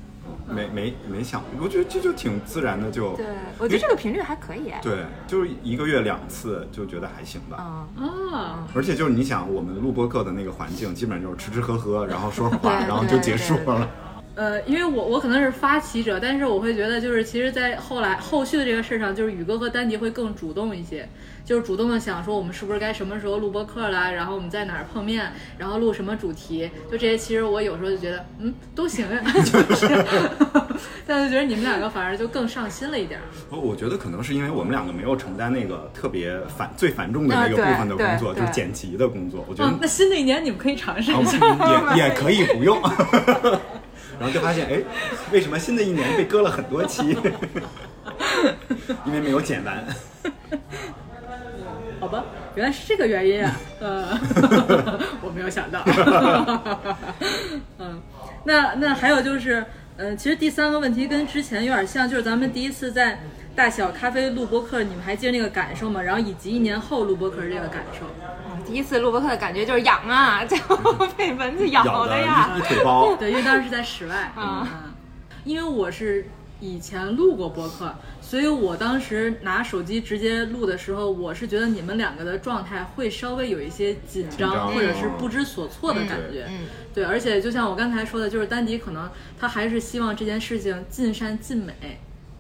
[0.48, 3.26] 没没没想，我觉得这就挺自然的就，对，
[3.58, 4.72] 我觉得这个频率还可以。
[4.82, 7.88] 对，就是一个月两次，就觉得还行吧。
[7.98, 13.90] 嗯，啊，而且就是你想，我们录播课的那个环境，基本上就是吃吃喝喝，然后说会话，然后就结束了。
[14.36, 21.10] 呃，因为我我可能是发起者，但是我会觉得就是其实，在后来后续的这个事上，就是宇哥和丹迪会更主动一些，
[21.48, 29.88] 就是主动的想说我们是不是该什么时候录播课啦，然后我们在哪儿碰面，然后录什么主题，就这些，其实我有时候就觉得嗯都行呀，就是，
[31.08, 33.24] 但是觉得你们两个反而就更上心了一点儿。
[33.50, 39.46] 我觉得可能是因为我们两个没有承担那个特别繁最繁重的那个部分的工作，就是剪辑的工作。
[39.48, 41.48] 我觉得嗯，那新的一年你们可以尝试一下。
[41.48, 42.78] 啊 也也可以不用。
[44.20, 44.84] 然后就发现，哎，
[45.32, 47.16] 为什么新的一年被割了很多期？
[49.06, 49.86] 因为没有剪完。
[52.08, 52.24] 好吧，
[52.56, 54.20] 原来是这个原因啊， 呃，
[55.22, 55.84] 我没有想到。
[57.80, 58.02] 嗯，
[58.46, 59.66] 那那还有就是，
[59.98, 63.20] 呃，其实第三个问题跟之前有点像，就是咱们第一次在
[63.56, 66.02] 大小咖啡录播课，你们还记得那个感受吗？
[66.02, 68.06] 然后以及一年后录播课是这个感受。
[68.66, 70.56] 第一次录播课的感觉就是痒啊，就
[71.18, 72.52] 被蚊子咬咬的的呀。
[73.20, 74.16] 对，因为当时是在室外。
[74.36, 74.94] 啊嗯，
[75.44, 76.26] 因为我是
[76.62, 77.94] 以前录过播客，
[78.28, 86.46] 所以我当时拿手机直接录的时候，我是觉得你们两个的状态会稍微有一些紧张，或者是不知所措的感觉。
[86.50, 89.10] 嗯，对，而且就像我刚才说的，就是丹迪可能
[89.40, 91.74] 他还是希望这件事情尽善尽美。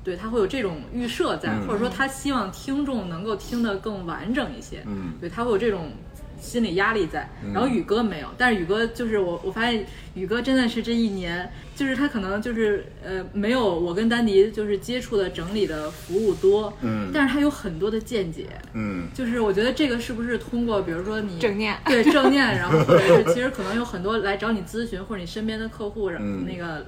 [0.03, 4.83] 对他会有这种预设在，嗯或者说他希望听众能够听得更完整一些。
[4.85, 5.91] 嗯对他会有这种
[6.39, 7.29] 心理压力在。
[7.53, 18.47] 然后宇哥没有，但是宇哥就是我，我发现宇哥真的是这一年，就是他可能就是呃没有我跟丹迪就是接触的整理的服务多，嗯但是他有很多的见解。
[18.73, 26.85] 嗯就是我觉得这个是不是通过，比如说你正念对正念，然后或者是 其实可能有很多来找你咨询，或者你身边的客户，然后嗯那个，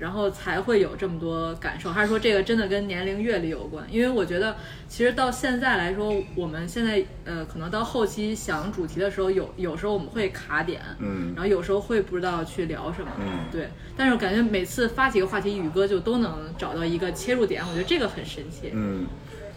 [0.00, 3.86] 然后才会有这么多感受，还是说这个真的跟年龄阅历有关？
[3.92, 4.56] 因为我觉得
[4.88, 11.34] 其实到现在来说，我们现在呃可能到后期想主题的时候，有有时候我们会卡点，嗯。
[11.36, 13.44] 然后有时候会不知道去聊什么，嗯。
[13.52, 18.70] 对，但是我感觉每次发几个话题，宇哥就都能找到一个切入点，我觉得这个很神奇。
[18.72, 19.06] 嗯，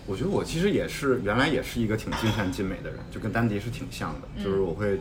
[0.06, 4.99] 我觉得我其实也是原来也是一个挺尽善尽美的人，就跟丹迪是挺像的，就是我会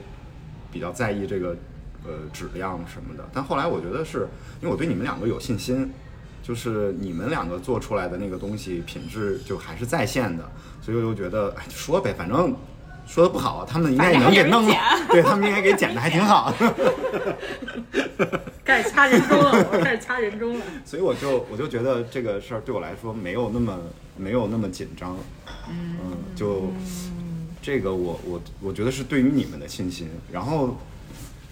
[0.70, 1.56] 比较在意这个
[2.04, 3.28] 呃质量什么的。
[3.32, 4.28] 但后来我觉得是
[4.60, 5.90] 因为我对你们两个有信心，
[6.42, 12.54] 就是你们两个做出来的那个东西品质就还是在线的，所以我就觉得哎说呗，反正。
[13.04, 14.74] 说的不好，他们应该也能给弄了，
[15.10, 16.74] 对他们应该给剪的还挺好的。
[18.64, 20.64] 开始掐人中了，我开始掐人中了。
[20.84, 23.76] 所以我就我就觉得这个事儿对我来说没有那么
[24.16, 25.16] 没有那么紧张，
[25.68, 26.72] 嗯，就
[27.60, 30.78] 这个我我我觉得是对于你们的信心，然后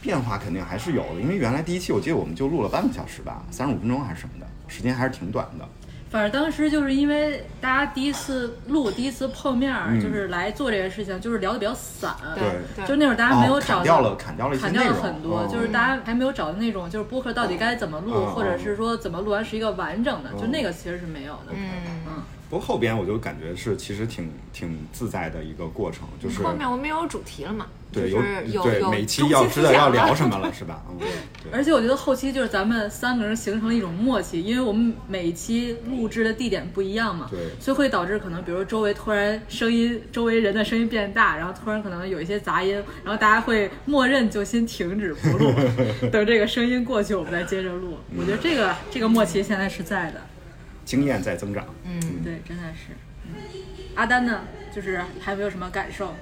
[0.01, 5.69] 变化肯定还是有的，因为原来第一期我记得我们就录了半个小时吧，三十五分钟还是什么的，时间还是挺短的，
[6.11, 12.15] 反正当时就是因为大家第一次录、第一次碰面就是来做这个事情，就是聊的比较散。
[12.35, 12.87] 对。
[12.87, 15.49] 就那会儿大家没有哦找到，砍掉了砍掉了砍掉了很多，哦。
[15.53, 21.53] 就是大家还没有找到那种就是播客到底该怎么录，嗯或者是说怎么录完是一个完整的，嗯就那个其实是没有的。
[21.53, 21.69] 嗯，
[22.09, 27.67] 嗯，不过后边我就感觉是其实挺挺自在的一个过程，就是后面我们有主题了嘛？
[27.93, 30.39] 对就是有对有每期要知道要聊什么。
[30.39, 30.81] 了是吧？
[30.91, 30.99] 嗯，
[31.43, 45.53] 对而且我觉得后期就是咱们三个人形成了一种默契，因为我们每一期录制的地点不一样嘛，对所以会导致可能比如周围突然声音，周围人的声音变大，然后突然可能有一些杂音，然后大家会默认就先停止不录，
[46.13, 47.99] 等这个声音过去，我们再接着录。
[48.17, 50.21] 我觉得这个这个默契现在是在的，
[50.91, 51.65] 经验在增长。
[51.85, 52.93] 嗯，对，真的是。
[53.25, 53.31] 嗯
[53.95, 54.43] 阿丹呢，
[54.75, 56.13] 就是还没有什么感受。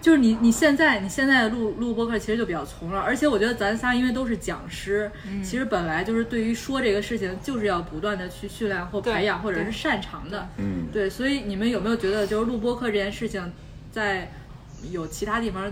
[0.00, 5.10] 就是你，你现在你现在录录播客其实就比较从容，而且我觉得咱仨因为都是讲师，
[5.42, 10.48] 其实本来就是对于说这个事情就是要不断的去训练或培养，或者是擅长的。
[10.56, 13.52] 嗯，对，所以你们有没有觉得就是录播课这件事情，
[13.92, 14.30] 在
[14.90, 15.70] 有其他地方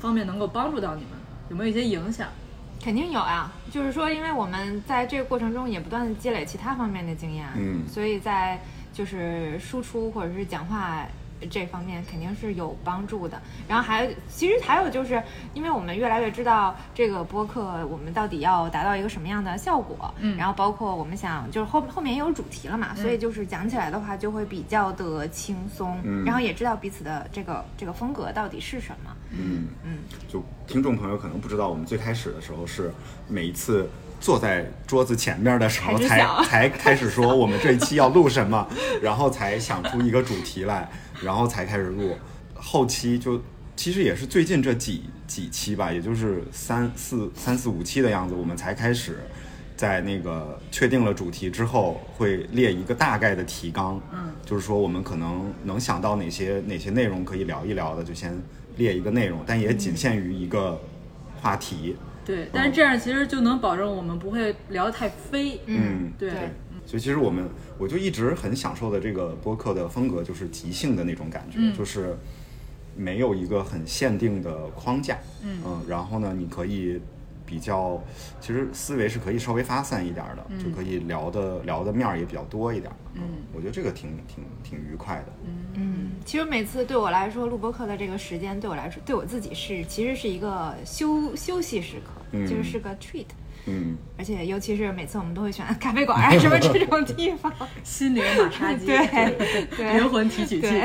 [0.00, 1.10] 方面能够帮助到你们？
[1.50, 2.28] 有没有一些影响？
[2.86, 7.82] 肯定有啊，就是说，因为我们在这个过程中也不断的积累其他方面的经验，嗯。
[7.88, 8.60] 所以在
[8.92, 11.04] 就是输出或者是讲话
[11.50, 13.40] 这方面肯定是有帮助的。
[13.68, 15.22] 然后还其实还有就是，
[15.54, 29.10] 因为我们越来越知道这个播客我们到底要达到一个什么样的效果，嗯然后包括我们想就是后后面也有主题了嘛，所以就是讲起来的话就会比较的轻松，嗯然后也知道彼此的这个这个风格到底是什么。
[29.30, 32.92] 嗯嗯，就听众朋友可能不知道，我们最开始的时候是
[33.28, 38.66] 每一次坐在桌子前面的时候才才开始说我们这一期要录什么，
[39.02, 40.88] 然后才想出一个主题来，
[41.22, 42.16] 然后才开始录。
[42.54, 43.40] 后期就
[43.74, 49.18] 其实也是最近这几几期吧，也就是三四三四五期的样子，我们才开始。
[49.76, 58.34] 在那个确定了主题之后，会列一个大概的提纲，嗯，就是说我们可能能想到哪些哪些内容可以聊一聊的，就先
[58.78, 60.80] 列一个内容，但也仅限于一个
[61.42, 61.94] 话题。
[62.24, 65.60] 对，但是这样其实就能保证我们不会聊得太飞。
[65.66, 66.38] 嗯，对对。
[66.86, 72.16] 所以其实我们我就一直很享受的这个播客的风格，就是即兴的那种感觉，嗯就是
[72.96, 75.18] 没有一个很限定的框架。
[75.42, 77.00] 嗯然后呢，你可以
[77.44, 78.02] 比较，
[78.40, 82.96] 其实思维是可以稍微发散一点儿的，就可以聊的聊的面儿也比较多一点儿。
[83.14, 83.22] 嗯，
[83.52, 85.32] 我觉得这个挺挺挺愉快的。
[85.74, 93.26] 嗯，其实每次对我来说，录播客的这个时间对我来说，对我自己是其实是一个休休息时刻，嗯就是是个 treat。
[93.66, 97.52] 嗯，而且尤其是每次我们都会选咖啡馆啊 什么这种地方，
[97.82, 99.92] 心灵马杀鸡，对对。
[99.94, 100.62] 灵魂提取器。
[100.62, 100.82] 对，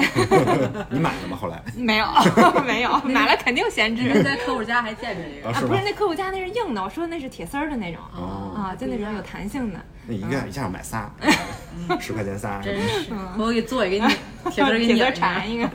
[0.90, 1.38] 你买了吗？
[1.40, 1.62] 后来？
[1.76, 2.06] 没有
[2.66, 4.04] 没有，买了肯定闲置。
[4.04, 8.02] 人在客户家还见着这个，啊，不是那客户家那是硬的，我说的那是铁丝儿的那种。
[8.16, 8.54] 哦。
[8.56, 9.80] 啊，就那种有弹性的。
[10.08, 11.10] 那一个一下买仨，
[12.00, 12.60] 十块钱仨。
[12.62, 14.14] 真是，我给做一个你
[14.50, 15.70] 铁丝儿给你缠一个，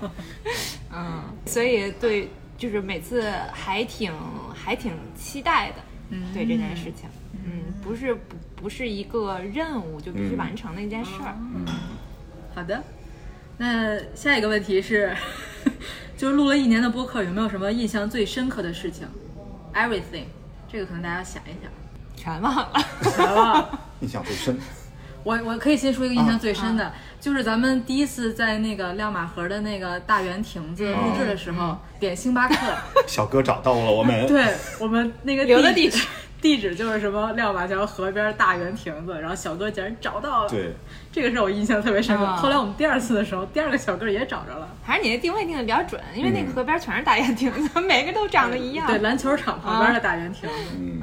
[0.92, 4.12] 嗯，所以对，就是每次还挺
[4.54, 5.95] 还挺期待的，嗯
[6.32, 7.08] 对这件事情，
[7.44, 11.64] 嗯，不是不不是一个任务就必须嗯完成的一件事儿，嗯
[12.54, 12.82] 好的，
[13.58, 15.14] 那下一个问题是，
[16.16, 19.06] 就是录了一年的播客，有没有什么印象最深刻的事情
[19.74, 20.24] ？Everything，
[20.70, 21.70] 这个可能大家想一想。
[22.16, 22.72] 全忘了。
[23.02, 24.58] 全忘了， 印象最深。
[25.26, 32.54] 我我可以先说一个印象最深的，就是咱们第一次在那个亮马河的那个大圆亭子录制的时候，点星巴克，
[33.08, 36.06] 小哥找到了我们， 对我们那个留的地地址，
[36.40, 40.72] 地址就是什么亮马桥河边大圆亭子，然后小哥竟然找到了，对，
[41.10, 42.24] 这个是我印象特别深刻。
[42.24, 48.86] 啊后来我们第二次的时候，第二个小哥也找着了，还是你的定位定的比较准，因为那个河边全是大圆亭子， 每个都长得一样。
[48.86, 51.02] 对，篮球场旁边的大圆亭子，嗯，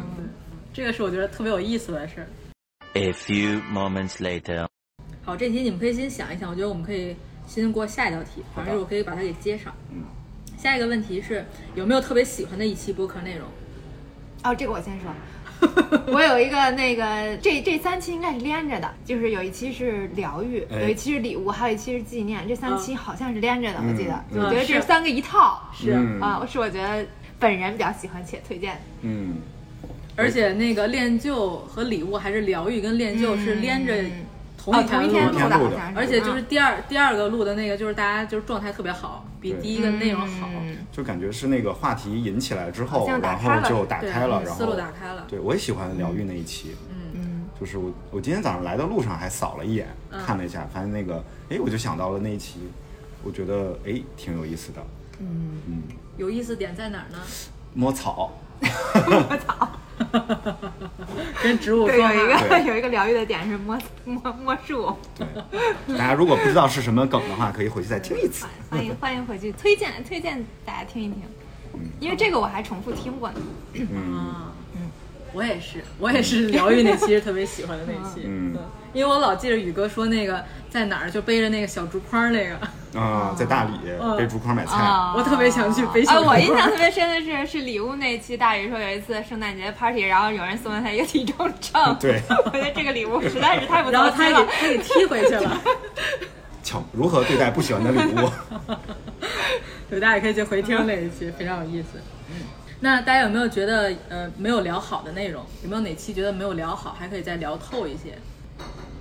[0.71, 2.27] 这个是我觉得特别有意思的事儿。
[2.95, 4.67] A few moments later.
[5.23, 7.15] 好，这题你们可以先想一想，我觉得我们可以
[7.47, 9.73] 先过下一道题，反正我可以把它给接上。
[9.91, 10.03] 嗯，
[10.57, 13.47] 下一个问题是有没有特别喜欢的一期播客内容？
[14.43, 15.09] 哦，这个我先说。
[16.13, 24.13] 我有一个那个，这这三期应该是连着的，就是有一期是疗愈，哎有一期是礼物，还有一期是纪念，这三期好像是连着的，我记得。
[24.31, 27.05] 嗯我觉得这三个一套，是嗯啊，是我觉得
[27.39, 28.81] 本人比较喜欢且推荐的。
[29.03, 29.37] 嗯，
[30.15, 33.93] 而且那个练就和礼物还是疗愈跟练就，是连着
[34.57, 35.37] 同哦，一同一天录的。
[35.37, 35.97] 天录的，好像是。
[35.97, 36.45] 而且就是嗯。
[36.47, 39.61] 第二第二个录的那个，就是大家就是状态特别好，比对。
[39.61, 40.77] 第一个内容好，嗯。
[40.91, 43.63] 就感觉是那个话题引起来之后，像打然开了。
[43.63, 45.25] 后就打对开了，然后思路打开了。
[45.27, 46.75] 对我也喜欢疗愈那一期，
[47.15, 50.21] 嗯，就是我我今天早上来的路上还扫了一眼，嗯。
[50.25, 52.59] 看了一下，发现那个，哎，我就想到了那一期，
[53.23, 54.81] 我觉得哎挺有意思的，
[55.19, 55.59] 嗯。
[55.67, 55.81] 嗯，
[56.17, 57.17] 有意思点在哪儿呢？
[57.73, 59.67] 摸草， 我操！
[61.41, 62.13] 跟植物对，说话。
[62.13, 64.95] 有一个 有一个疗愈的点是摸摸摸树。
[65.17, 65.27] 对，
[65.97, 68.45] 大家如果不知道是什么梗的话，可以回去再听一次。
[68.69, 71.23] 欢迎欢迎回去推荐推荐大家听一听，
[71.99, 73.41] 因为这个我还重复听过呢。
[73.73, 74.51] 嗯，啊，
[75.33, 78.55] 我也是，我也是疗愈那期是特别喜欢的那期，嗯。
[78.93, 84.15] 因为我老记着宇哥说那个在哪儿就背着那个小竹筐那个，啊，在大理嗯。
[84.15, 85.13] 背竹筐买菜，啊。
[85.17, 86.35] 我特别想去背小啊，竹筐。
[86.35, 92.21] 我印象特别深的是是礼物那期，大宇说有一次圣诞节 party，然后有人送了他一个体重秤， 对。
[92.45, 94.33] 我觉得这个礼物实在是太不然后他给。
[94.33, 95.61] 他给踢回去了，
[96.61, 98.29] 巧 如何对待不喜欢的礼物？
[99.89, 101.99] 对，大家也可以去回听那一期，非常有意思。
[102.83, 105.41] 那大家有没有觉得呃没有聊好的内容？
[105.63, 108.17] 有没有哪期觉得没有聊好，还可以再聊透一些？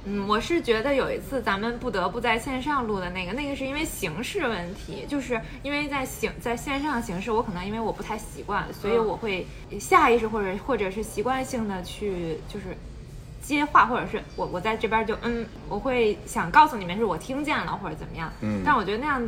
[0.05, 9.45] 嗯，我是觉得有一次咱们不得不在线上录的那个，那个是因为形式问题，就是因为在形在线上形式，我可能因为我不太习惯，所以我会
[9.81, 12.77] 下意识或者或者是习惯性的去就是
[13.43, 19.21] 接话，或者是我我在这边就嗯，我会想告诉你们是我听见了或者怎么样，嗯但我觉得那样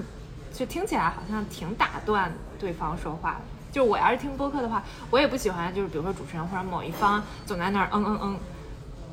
[0.53, 3.54] 就听起来好像挺打断对方说话的。
[3.75, 8.39] 就是我要是听播客的话，我也不喜欢，就是比如说主持人或者某一方总在那儿嗯嗯嗯，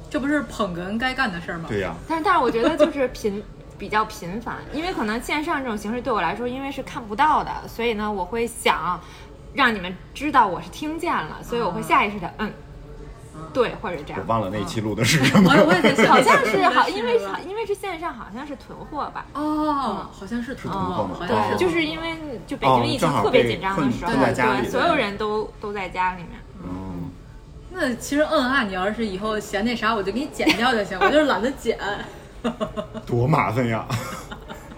[0.08, 1.65] 这不是捧哏该干的事儿吗？
[1.67, 3.43] 对呀、但是但是我觉得就是频
[3.80, 9.02] 比较频繁，因为可能线上这种形式对我来说，因为是看不到的，所以呢，我会想
[9.56, 12.54] 让你们知道我是听见了，所以我会下意识的嗯，
[13.54, 14.21] 对，或者这样。
[14.21, 15.73] 我忘了那一期录的是什么我。
[15.73, 19.25] 也在想，好像是好，因为吧因为是线上，好像是囤货吧。
[19.34, 22.15] 哦，好像是囤囤货吗好像对，是就是因为
[22.47, 26.32] 就北哦京疫情特别紧张的时候，困困在家里对，所有人都都在家里面。
[26.63, 27.10] 嗯，
[27.71, 31.77] 那其实嗯啊，你要是以后嫌那啥，我就给你剪掉就行，我就是懒得剪。
[33.06, 33.86] 多麻烦呀！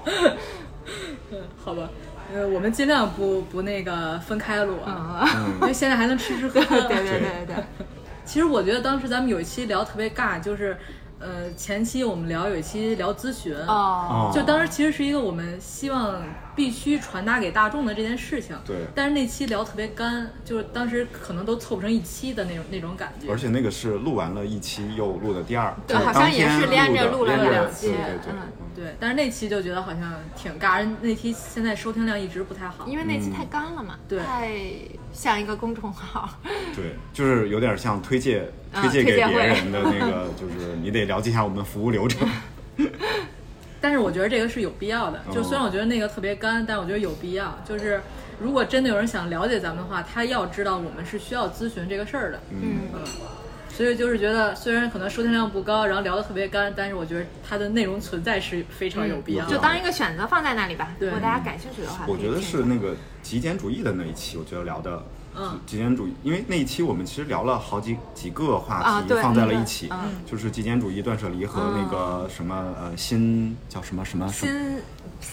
[1.63, 1.89] 好吧，
[2.33, 6.81] 呃，我们尽量不不那个分开录啊，嗯，因为现在还能吃吃喝喝。
[6.81, 7.55] 对对对对对。
[8.25, 10.77] 其实我觉得当时咱们有一期聊特别尬，就是
[11.19, 16.21] 呃前期我们聊有一期聊咨询，哦，就当时其实是一个我们希望
[16.55, 18.55] 必须传达给大众的这件事情。
[18.65, 18.75] 对。
[18.93, 23.31] 但是那期聊特别干，就是当时可能都凑不成一期的那种那种感觉。
[23.31, 28.39] 而且那个是录完了一期，又录的第二，对好像也是连着录了两期对对对，嗯。
[28.75, 32.87] 对，但是那期就觉得好像挺尬，人那期现在收听量一直不太好。
[32.87, 34.19] 因为那期太干了嘛，对。
[34.19, 34.51] 太
[35.13, 36.29] 像一个公众号。
[36.75, 42.27] 对，就是有点像推荐啊推荐给别人的那个， 就是你得了解一下我们的服务流程。
[43.79, 47.57] 但是我觉得这个是有必要的，就哦虽然我觉得那个特别干，但我觉得有必要。
[47.67, 48.01] 就是
[48.39, 52.39] 如果真的有人想了解咱们的话，他要知道我们是需要咨询这个事儿的。
[52.51, 53.01] 嗯嗯，
[53.75, 59.51] 所以就是觉得，虽然可能收听量不高，然后聊得特别干，但是我觉得它的内容存在是非常有必要的。
[59.51, 60.93] 就当一个选择放在那里吧。
[60.99, 65.03] 对如果大家感兴趣的话，我觉得是那个极简主义的那一期，我觉得聊的，
[65.35, 74.77] 嗯极简主义，因为那一期我们其实聊了好几几个话题放在了一起，嗯就是极简主义、断舍离和那个什么呃新叫什么什么新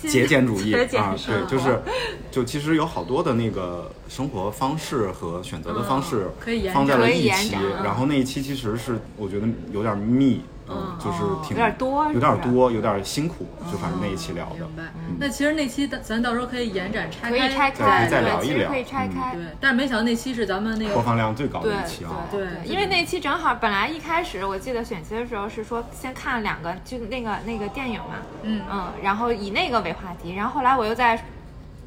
[0.08, 1.82] 节俭主义 啊，对，就是
[2.30, 6.28] 就其实有好多的那个生活方式和选择的方式
[6.72, 14.76] 放在了一起延展嗯，然后那一期其实是我觉得有点密，嗯，就是挺有点多有点多，有点辛苦，就反正那一期聊的明。
[14.76, 14.84] 白。
[15.18, 19.34] 那其实那期咱咱到时候可以延展拆可以拆对开，可以再对聊一聊其实可以拆嗯开。
[19.34, 22.28] 对，但是没想到那期是咱们那个播放量最高的期啊！
[22.30, 31.20] 对因为那期正好本来一开始我记得选题的时候是说先看两个，就那个那个电影嘛，嗯嗯，然后以那个为话题，然后后来我又在，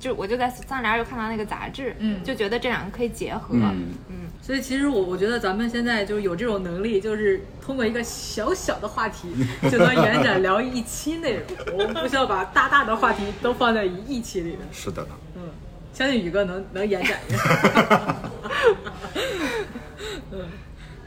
[0.04, 9.34] 就我就在三联又看到那个杂志，嗯就觉得这两个可以结合，嗯，所以其实我我觉得咱们现在就是有这种能力，就是通过一个小小的话题
[9.72, 14.60] 就能延展聊一期内容，我们不需要把大大的话题都放在一期里面。
[14.74, 15.10] 是的呢。
[15.38, 15.44] 嗯，
[15.94, 18.16] 相信宇哥能能延展一下。
[20.34, 20.50] 嗯，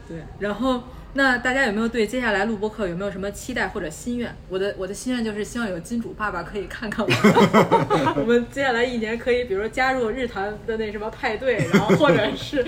[0.08, 0.24] 对。
[0.38, 0.82] 然后，
[1.16, 4.36] 那大家有没有对接下来录播课有没有什么期待或者心愿？
[4.50, 12.62] 我的我的心愿就是希望有金主爸爸可以看看我， 我们接下来一年可以，比如说加入日坛的那什么派对，然后或者是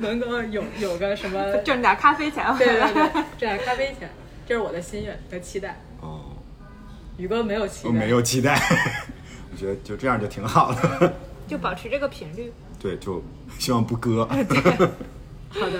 [0.00, 2.66] 能够有有个什么， 挣点咖啡钱对。
[2.66, 4.10] 对对，挣点咖啡钱，
[4.46, 5.80] 这是我的心愿和期待。
[6.02, 6.20] 哦，
[7.16, 8.54] 宇哥没有期待，我没有期待，
[9.50, 11.14] 我觉得就这样就挺好的。
[11.48, 12.52] 就保持这个频率。
[12.78, 13.24] 对，就
[13.58, 14.28] 希望不割。
[14.28, 14.36] 好
[15.70, 15.78] 的，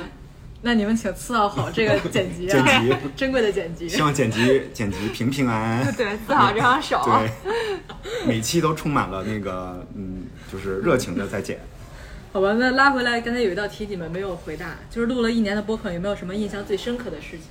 [0.65, 3.87] 那你们请伺候好这个 剪辑、啊，剪辑 珍贵的剪辑。
[3.87, 5.93] 希望剪辑剪辑平平安安。
[5.95, 7.03] 对，伺好这双手。
[7.05, 7.31] 对，
[8.27, 11.61] 每期都充满了那个嗯，就是热情的在剪。
[12.33, 17.49] 好吧，那拉回来，刚才有一道题你们没有回答，就是录了一年的播客，有没有什么印象最深刻的事情？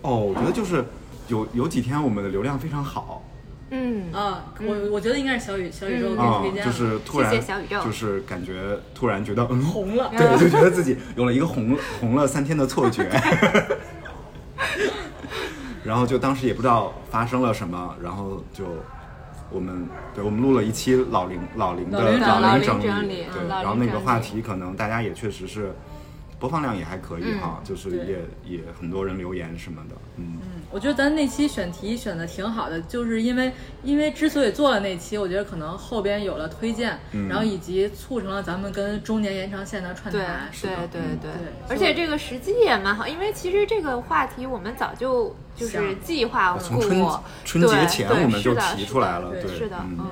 [0.00, 0.82] 哦，我觉得就是
[1.28, 3.22] 有有几天我们的流量非常好
[3.70, 7.82] 嗯，啊，我我觉得应该是小宇小宇宙给啊推荐，了，就是突然谢谢小宇宙。
[7.84, 10.10] 就是感觉突然觉得嗯红了。
[10.16, 13.08] 对，就觉得自己有了一个红红了三天的错觉，
[15.84, 18.64] 然后就当时也不知道发生了什么，然后就
[19.50, 25.74] 我们对我们录了一期老龄老龄的老龄老龄龄整整理对，然后那个话题可能大家也确实是
[26.38, 30.38] 播放量也还可以哈，就是也也很多人留言什么的，嗯，
[30.70, 33.52] 我觉得咱那期选题选的挺好的，就是因为
[33.82, 37.28] 因为之所以做了那期，我觉得可能后边有了推荐，嗯。
[37.28, 40.48] 然后以及促成了咱们跟中年延长线的串对台。
[40.60, 41.30] 对对嗯对。
[41.30, 50.08] 对而且这个时机也蛮好，因为其实这个话题我们早就就是计划从春过，春节对对前我们就是的提出来了，是的对，是的，嗯，嗯，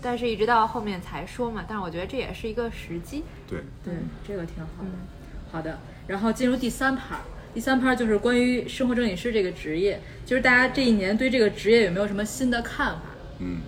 [0.00, 3.94] 但是一直到后面才说嘛，但是我觉得这也是一个时机，对，对，
[4.26, 4.88] 这个挺好的。
[4.88, 5.06] 嗯。
[5.50, 7.24] 好的，然后进入第三 part，
[7.54, 13.00] 第三 part 就是关于生活整理师这个职业，就是大家这一年对这个职业有没有什么新的看法？
[13.40, 13.58] 嗯，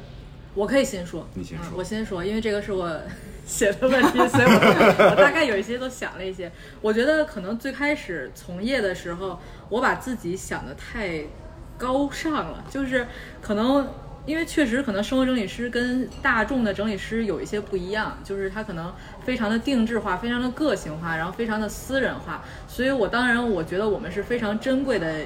[0.54, 3.00] 我可以先说，你先说嗯我先说，因为这个是我
[3.46, 6.50] 写的问题，所以我我大概有一些都想了一些。
[6.80, 11.22] 我觉得可能最开始从业的时候，我把自己想的太
[11.76, 13.06] 高尚了，就是
[13.40, 13.88] 可能。
[14.30, 18.92] 因为确实可能生活整理师跟大众的整理师有一些不一样，就是他可能
[19.24, 25.24] 非常的定制化，非常的个性化，然后非常的私人化，所以我当然我觉得我们是非常珍贵的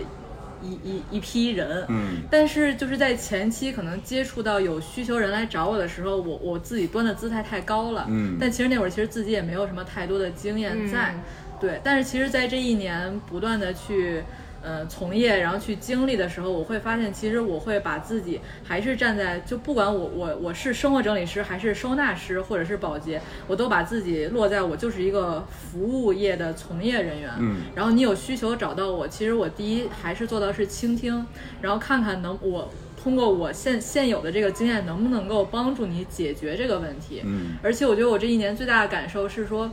[0.63, 2.23] 一一一批人，嗯。
[2.31, 8.39] 但是就是在前期可能接触到有需求人来找我的时候，我我自己端的姿态太高了，嗯。
[8.41, 11.21] 但其实那会儿其实自己也没有什么太多的经验在，嗯
[11.61, 14.25] 对，但是其实在这一年不断的去。
[14.65, 27.31] 呃，从业然后去经历的时候，我会发现，其实我会把自己还是站在，就不管我我我是生活整理师，还是收纳师，或者是保洁，我都把自己落在我就是一个服务业的从业人员。
[27.39, 31.27] 嗯然后你有需求找到我，其实我第一还是做到是倾听，
[31.61, 37.21] 然后看看能我通过我现现有的这个经验能不能够帮助你解决这个问题。
[37.25, 39.71] 嗯而且我觉得我这一年最大的感受是说，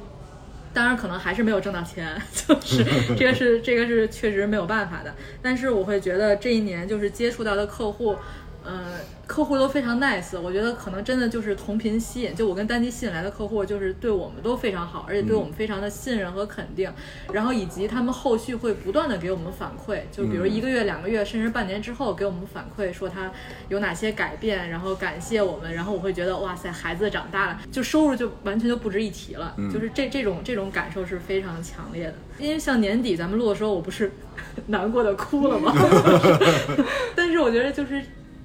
[0.73, 2.83] 当然可能还是没有挣到钱， 就是
[3.17, 5.13] 这个是这个是确实没有办法的。
[5.41, 8.15] 但是我会觉得这一年就是接触到的客户，
[8.63, 12.35] 呃，客户都非常 nice，我觉得可能真的就是同频吸引。
[12.35, 16.91] 就我跟丹迪吸引来的客户，就是对我们都非常好，而且对我们非常的信任和肯定。
[17.33, 23.31] 然后以及他们后续会不断的给我们反馈，就比如一个月、两个月，甚至半年之后给我们反馈说他
[23.69, 32.13] 有哪些改变，然后感谢我们，然后我会觉得哇塞，孩子长大了，就收入就完全就不值一提了，就是这这种这种感受是非常强烈的。
[32.37, 34.11] 因为像年底咱们录的时候，我不是
[34.67, 35.73] 难过的哭了吗？
[37.15, 37.99] 但是我觉得就是。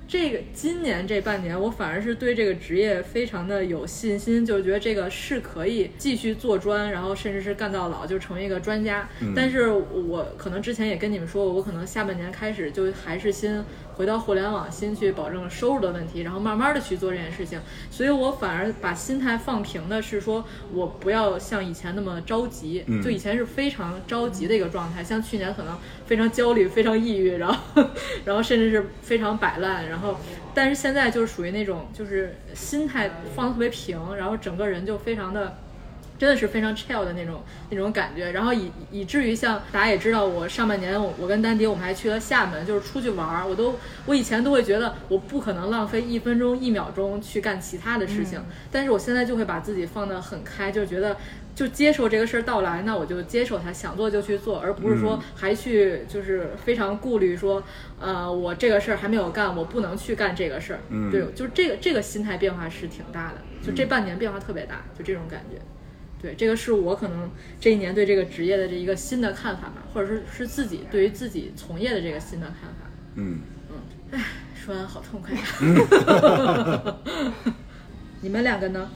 [0.09, 9.09] 这个今年这半年，我反而是对这个职业非常的有信心，就是觉得这个是可以继续做专，然后甚至是干到老，就成为一个专家。
[9.35, 17.61] 但是我可能之前也跟你们说过，我可能下半年开始就还是先回到互联网，先去保证收入的问题，然后慢慢的去做这件事情。
[17.91, 25.77] 所以我反而把心态放平的是说，我不要像以前那么着急，就以前是非常着急的一个状态，像去年可能
[26.07, 27.85] 非常焦虑、非常抑郁，然后
[28.25, 30.17] 然后甚至是非常摆烂，然后
[30.55, 35.59] 但是现在就是属于那种就是心态放的特别平，然后整个人就非常的
[36.19, 48.41] 真的是非常 chill 的那种那种感觉，然后以以至于像大家也知道，我上半年我我跟丹迪我们还去了厦门，就是出去玩儿，我都我以前都会觉得我不可能浪费一分钟一秒钟去干其他的事情，
[48.73, 51.19] 但是我现在就会把自己放得很开，就觉得
[51.57, 57.63] 就接受这个事儿到来，那我就接受它，想做就去做，而不是说还去就是非常顾虑说，
[57.99, 65.57] 呃，我这个事儿还没有干，我不能去干这个事儿，嗯对，就是这个这个心态变化是挺大的，就这半年变化特别大，就这种感觉。
[66.21, 72.91] 对，这个是我可能这一年对这个职业的这一个新的看法吧，或者是是自己对于自己从业的这个新的看法。
[73.15, 73.41] 嗯，
[74.55, 76.97] 说完好痛快呀！
[78.21, 78.91] 你们两个呢？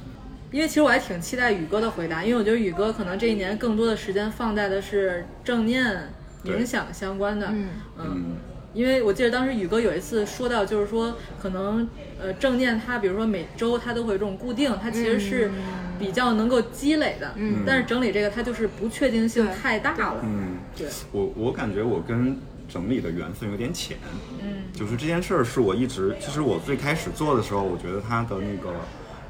[0.53, 6.11] 因为其实我还挺期待宇哥的回答，因为我觉得宇哥可能这一年更多的时间放在的是正念
[6.45, 7.47] 冥想相关的。
[7.51, 7.69] 嗯。
[7.99, 8.37] 嗯，
[8.75, 11.89] 因为我记得当时宇哥有一次说到，就是说可能
[12.21, 15.51] 呃正念它，比如说每周它都会有这种固定，它其实是
[15.99, 17.33] 比较能够积累的。
[17.37, 17.63] 嗯。
[17.65, 20.21] 但是整理这个它就是不确定性太大了。
[20.25, 22.37] 嗯，对，我我感觉我跟
[22.69, 23.97] 整理的缘分有点浅，
[24.43, 24.65] 嗯。
[24.73, 28.73] 就是这件事儿是我一直，其实我最开始做的时候，我觉得它的那个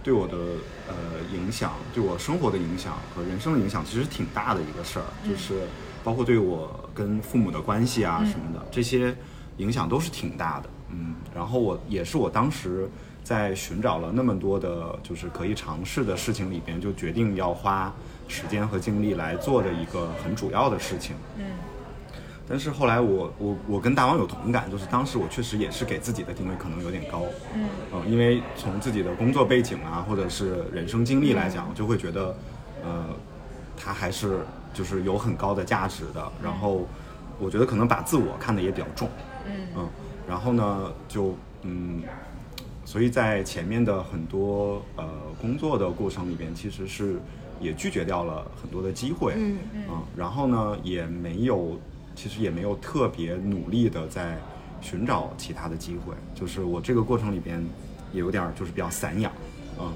[0.03, 0.36] 对我的
[0.88, 0.94] 呃
[1.32, 5.62] 影响，对我生活的影响和人生的影响，其实挺大的一个事儿，就是
[6.03, 9.14] 包括对我跟父母的关系啊什么的，这些
[9.59, 10.70] 影响都是挺大的。
[10.88, 12.88] 嗯，然后我也是我当时
[13.22, 17.92] 在寻找了那么多的，就是可以尝试的事情里边，就决定要花
[18.26, 21.14] 时间和精力来做的一个很主要的事情。
[21.36, 21.44] 嗯
[22.51, 27.22] 但是后来我我我跟大王有同感，就是当时我确实也是给自己的定位可能有点高，
[27.55, 27.68] 嗯。
[27.92, 32.34] 呃，因为从自己的工作背景啊，或者是人生经历来讲，我就会觉得，
[32.82, 33.07] 呃，
[33.76, 34.40] 他还是
[34.74, 36.32] 就是有很高的价值的。
[36.42, 36.88] 然后
[37.38, 39.09] 我觉得可能把自我看得也比较重，
[39.46, 39.53] 嗯。
[39.76, 39.88] 嗯，
[40.28, 42.03] 然后呢，就嗯，
[42.84, 45.07] 所以在前面的很多呃
[45.40, 47.20] 工作的过程里边，其实是
[47.61, 49.59] 也拒绝掉了很多的机会，嗯
[50.16, 51.78] 然后呢，也没有，
[52.20, 54.36] 其实也没有特别努力的在
[54.82, 57.64] 寻找其他的机会，就是我这个过程里边
[58.12, 59.32] 也有点儿就是比较散养，
[59.78, 59.90] 嗯。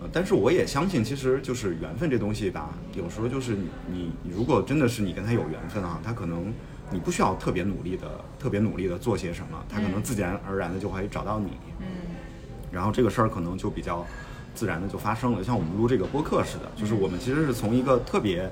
[0.00, 6.52] 呃但是我也相信，其实就是缘分这东西吧，有时候就是你你你如果真的是你跟他有缘分啊，他可能
[6.90, 11.86] 你不需要特别努力的特别努力的做些什么，他可能自然而然的就会找到你，嗯
[12.70, 14.06] 然后这个事儿可能就比较
[14.54, 18.48] 自然的就发生了，像我们录这个播客似的，就是我们其实是从一个特别，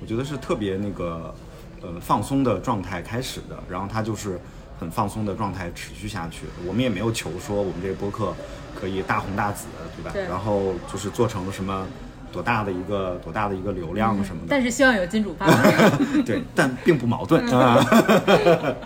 [0.00, 1.34] 我觉得是特别那个
[1.82, 4.38] 呃放松的状态开始的，然后它就是
[4.78, 6.46] 很放松的状态持续下去。
[6.66, 8.34] 我们也没有求说我们这个播客
[8.78, 9.66] 可以大红大紫，
[9.96, 10.10] 对吧？
[10.12, 11.86] 对然后就是做成什么
[12.32, 15.62] 多大的一个多大的一个流量什么的，但是希望有金主爸爸。
[16.26, 17.78] 对，但并不矛盾啊。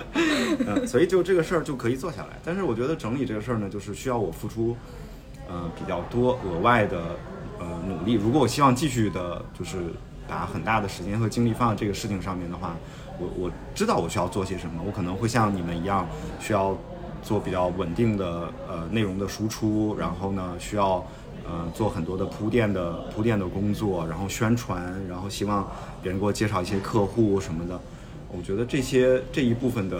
[0.66, 2.38] 嗯，所以就这个事儿就可以做下来。
[2.44, 4.76] 但是我觉得整理这个事儿呢，就是需要我付出
[5.48, 7.00] 呃比较多额外的
[7.58, 8.12] 呃努力。
[8.12, 9.78] 如果我希望继续的，就是
[10.32, 12.74] 把很大的时间和精力放在这个事情上面的话，
[13.18, 14.82] 我我知道我需要做些什么。
[14.86, 16.06] 我可能会像你们一样，
[16.40, 16.76] 需要
[17.22, 21.04] 做比较稳定的呃内容的输出，然后呢需要。
[21.44, 25.68] 呃，做很多的铺垫的铺垫的工作，然后宣传，然后希望
[26.00, 27.80] 别人给我介绍一些客户什么的。
[28.28, 29.96] 我觉得这些这一部分的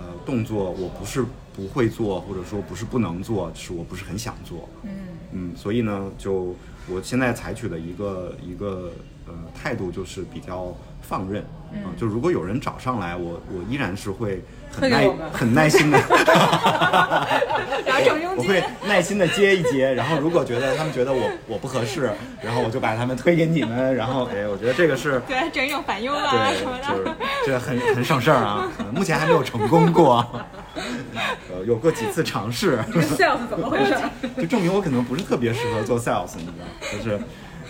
[0.00, 1.24] 呃动作，我不是
[1.54, 4.68] 不会做，或者说不是不能做，是我不是很想做。
[4.82, 4.90] 嗯
[5.30, 6.56] 嗯，所以呢，就
[6.88, 8.90] 我现在采取的一个一个
[9.30, 11.44] 呃态度就是比较放任。
[11.72, 15.98] 嗯、就如果有人找上来，我我依然是会很耐很耐心的。
[17.86, 22.10] 然后我会耐心的接一接，然后如果觉得他们觉得我我不合适，
[22.42, 27.16] 然后我就把他们推给你们，然后哎，我觉得这个是 对，整一种返佣啊什么，就是的。
[27.46, 30.26] 这很很省事儿啊，呃目前还没有成功过，
[30.74, 32.78] 呃，有过几次尝试
[33.16, 33.94] ，sales 怎么回事？
[34.36, 37.20] 就证明我可能不是特别适合做 sales，你知道，就是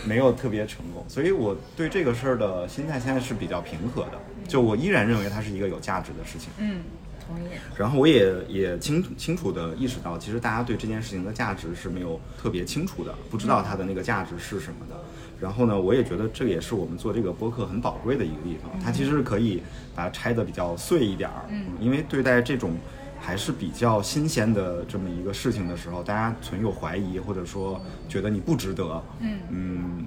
[0.06, 6.50] 没有特别成功，所以我对这个事儿的心态现在是比较平和的，就我依然认为它是一个有价值的事情。
[6.58, 6.80] 嗯，
[7.26, 7.48] 同意。
[7.76, 14.96] 然后我也也清清楚的意识到，其实大家对这件事情的价值是没有特别清楚的，不知道它的那个价值是什么的。
[15.40, 19.62] 然后呢，我也觉得这也是我们做这个播客很宝贵的一个地方，它其实是可以
[19.94, 22.76] 把它拆的比较碎一点儿，嗯，因为对待这种
[23.20, 29.02] 还是比较新鲜的这么一个事情的时候，大家存有怀疑，或者说觉得你不值得，
[29.50, 30.06] 嗯。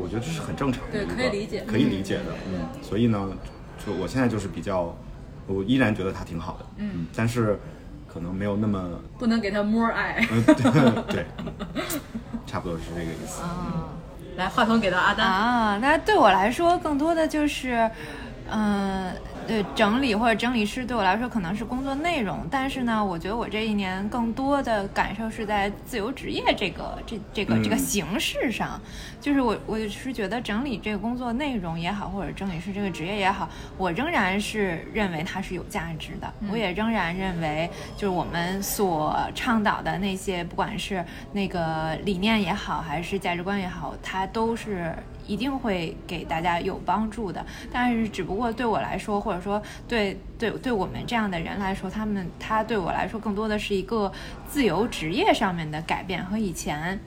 [0.00, 1.64] 我觉得这是很正常的对一个，可以理解。
[1.66, 3.28] 可以理解的，嗯，所以呢，
[3.84, 4.96] 就我现在就是比较，
[5.48, 7.58] 我依然觉得他挺好的，嗯，但是
[8.06, 8.88] 可能没有那么，
[9.18, 10.24] 不能给他 more 爱。
[10.30, 11.26] 嗯，对，对。
[12.46, 13.42] 差不多是这个意思。
[13.42, 13.88] 啊。
[14.36, 15.26] 来，话筒给到阿丹。
[15.26, 17.90] 啊，那对我来说，更多的就是，
[18.48, 19.12] 嗯、
[19.50, 28.80] 对整理或者整理师对我来说可能是工作内容，但是呢，我觉得我这一年更多的感受是在自由职业这个这这个、这个嗯形式上，
[29.20, 44.94] 就是我我是觉得整理这个工作内容也好，或者整理师这个职业也好，我仍然是认为它是有价值的，我也仍然认为就是我们所倡导的那些，不管是那个理念也好，还是价值观也好，它都是。
[45.30, 54.10] 一定会给大家有帮助的，但是只不过对我来说，或者说对对对我们这样的人来说，他们他对我来说更多的是一个
[54.48, 56.98] 自由职业上面的改变，和以前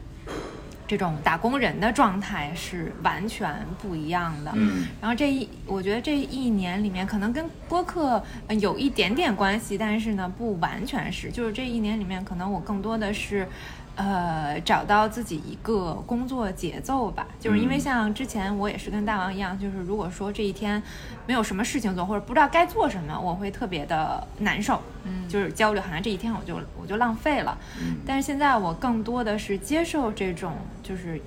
[0.88, 4.51] 这种打工人的状态是完全不一样的。
[4.55, 11.32] 嗯然后这一，我觉得这一年里面可能跟播客呃有一点点关系，但是呢，不完全是。
[11.32, 13.47] 就是这一年里面，可能我更多的是，
[13.95, 17.27] 呃，找到自己一个工作节奏吧。
[17.39, 20.81] 就是因为嗯像之前我也是跟大王一样，就是如果说这一天
[21.27, 27.57] 没有什么事情做，或者不知道该做什么，我会特别的难受，嗯就是焦虑，好像这一天我就我就浪费了。
[27.79, 31.21] 嗯但是现在我更多的是接受这种就是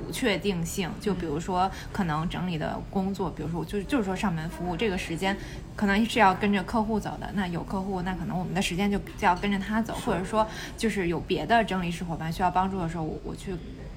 [0.00, 5.36] 不确定性，就比如说可能整理的工作，比如说我就就是说上门服务这个时间，
[5.76, 7.30] 可能是要跟着客户走的。
[7.34, 10.46] 那有客户，那可能我们的时间就就要跟着他走，或者说
[10.76, 13.54] 就是有别的整理师伙伴需要帮助的时候，我我去。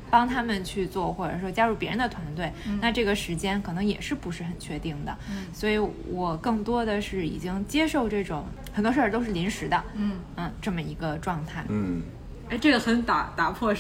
[0.10, 11.66] 帮他们去做，或者说加入别人的团队，那这个时间可能也是不是很确定的，嗯所以我更多的是已经接受这种很多事儿都是临时的，嗯嗯，这么一个状态。
[11.68, 12.04] 嗯，
[12.48, 13.74] 哎，这个很打打破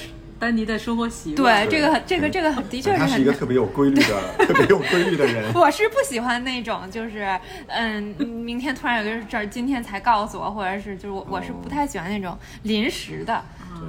[0.43, 1.65] 丹尼的生活习惯。
[1.65, 5.53] 对，这个这个这个的确是他是一很个特别有规律的、 特别有规律的人。
[5.53, 13.41] 我是不喜欢那种，就是嗯，明天突然有个事儿，今天才告诉我，或者是就是我我是不太喜欢那种临时的，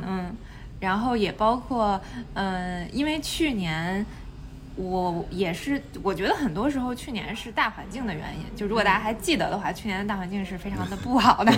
[0.07, 0.33] 嗯，
[0.79, 2.01] 然后也包括
[2.35, 4.07] 嗯，因为去年。
[4.77, 8.57] 我也是，我觉得很多时候去年是大环境的原因。
[8.57, 11.53] 就如果大家还记得的话，去年的大环境是非常的不好的，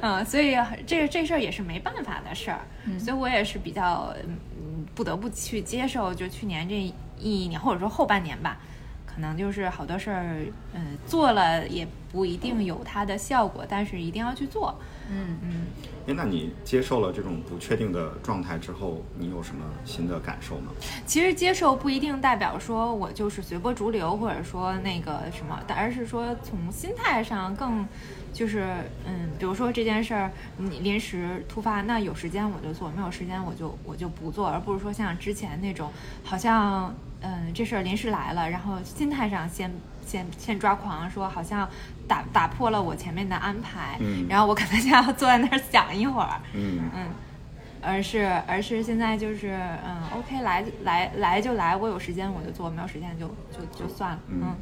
[0.00, 2.60] 嗯， 所以这这事儿也是没办法的事儿。
[2.98, 4.14] 所以我也是比较
[4.66, 8.56] 嗯不得不去接受，就去年这一年或者说后半年吧，
[9.04, 10.36] 可能就是好多事儿，
[10.72, 14.80] 嗯，做了也不一定有它的效果，但是一定要去做。
[15.10, 15.66] 嗯嗯，
[16.08, 20.72] 哎，那你接受了这种不确定的状态之后，你有什么新的感受吗？
[21.04, 27.86] 其实接受不一定代表说我就是随波逐流，或者说那个什么，而是说从心态上更。
[28.30, 28.68] 就是
[29.04, 35.90] 嗯，比如说这件事儿你临时突发，那有时间我就做，没有时间我就我就不做，而不是说像之前那种
[36.22, 39.72] 好像嗯这事儿临时来了，然后心态上先
[40.06, 41.68] 先先抓狂，说好像
[42.08, 44.26] 打打破了我前面的安排，嗯。
[44.28, 46.80] 然后我可能就要坐在那儿想一会儿，嗯。
[46.96, 47.06] 嗯，
[47.80, 49.56] 而是而是现在就是
[49.86, 54.40] 嗯，OK，来来来就来，我有时间我就做，没有时间就就就算了，嗯。
[54.42, 54.56] 嗯。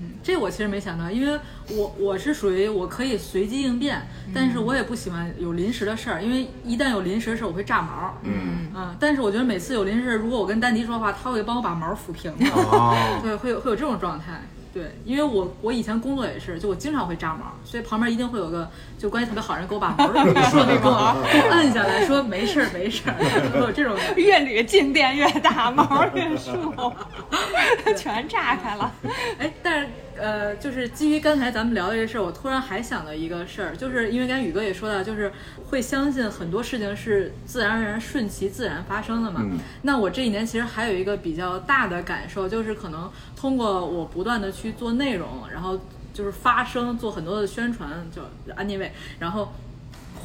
[0.00, 1.40] 嗯，这我其实没想到，因为
[1.70, 4.00] 我我是属于我可以随机应变，
[4.32, 8.14] 但是我也不喜欢有临时的事儿，因为一旦有临时的事儿，我会炸毛。
[8.22, 8.68] 嗯。
[8.76, 12.46] 嗯，但是我觉得每次有临时，如果我跟丹迪说话，他会帮我把毛抚平的。
[12.52, 14.40] 哦，对，会有会有这种状态。
[14.72, 23.14] 对，因为我我以前工作也是，就我经常会炸毛，所以旁边一定会有个就关系特别好人给我把毛捋顺了，给我 给我摁下来，说没事儿没事儿，
[23.52, 26.92] 会有这种越捋 进店越大，毛越竖，
[27.96, 28.92] 全炸开了。
[29.38, 29.88] 哎，但是
[30.20, 35.32] 呃，就是基于刚才咱们聊的这事儿，我突然还想到一个事儿，就是因为刚才宇哥也说到，就是
[35.70, 39.40] 会相信很多事情是自然而然、顺其自然发生的嘛。
[39.42, 45.78] 嗯那我这一年其实还有一个比较大的感受，就是可能通过我不断的去做内容，然后
[46.12, 48.22] 就是发声，做很多的宣传，就
[48.54, 49.52] anyway，，然后。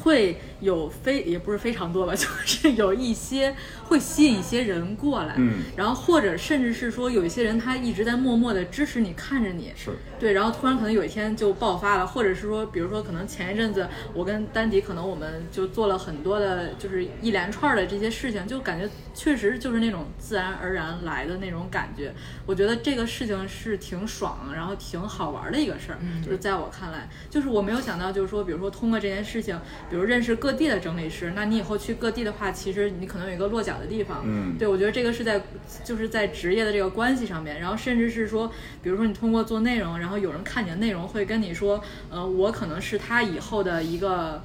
[0.02, 3.54] 会有非也不是非常多吧，就是有一些
[3.84, 5.62] 会吸引一些人过来，嗯。
[5.76, 22.12] 然后或者甚至是说有一些人他一直在默默的支持你，看着你，是，对，然后突然可能有一天就爆发了，或者是说，比如说可能前一阵子我跟丹迪可能我们就做了很多的，就是一连串的这些事情，就感觉确实就是那种自然而然来的那种感觉。
[22.46, 29.58] 我觉得这个事情是挺爽，然后挺好玩的一个事儿，就是在我看来，就是我没有想到，就是说，比如说通过这件事情，
[29.90, 35.42] 比如认识各地的整理师，那你以后去各地的话，其实你可能有一个落脚的地方，嗯对，我觉得这个是在
[35.84, 38.50] 就是在职业的这个关系上面，然后甚至是说，
[38.82, 44.42] 比如说你通过做内容，然后有人看你的内容会跟你说，呃，我可能是他以后的一个。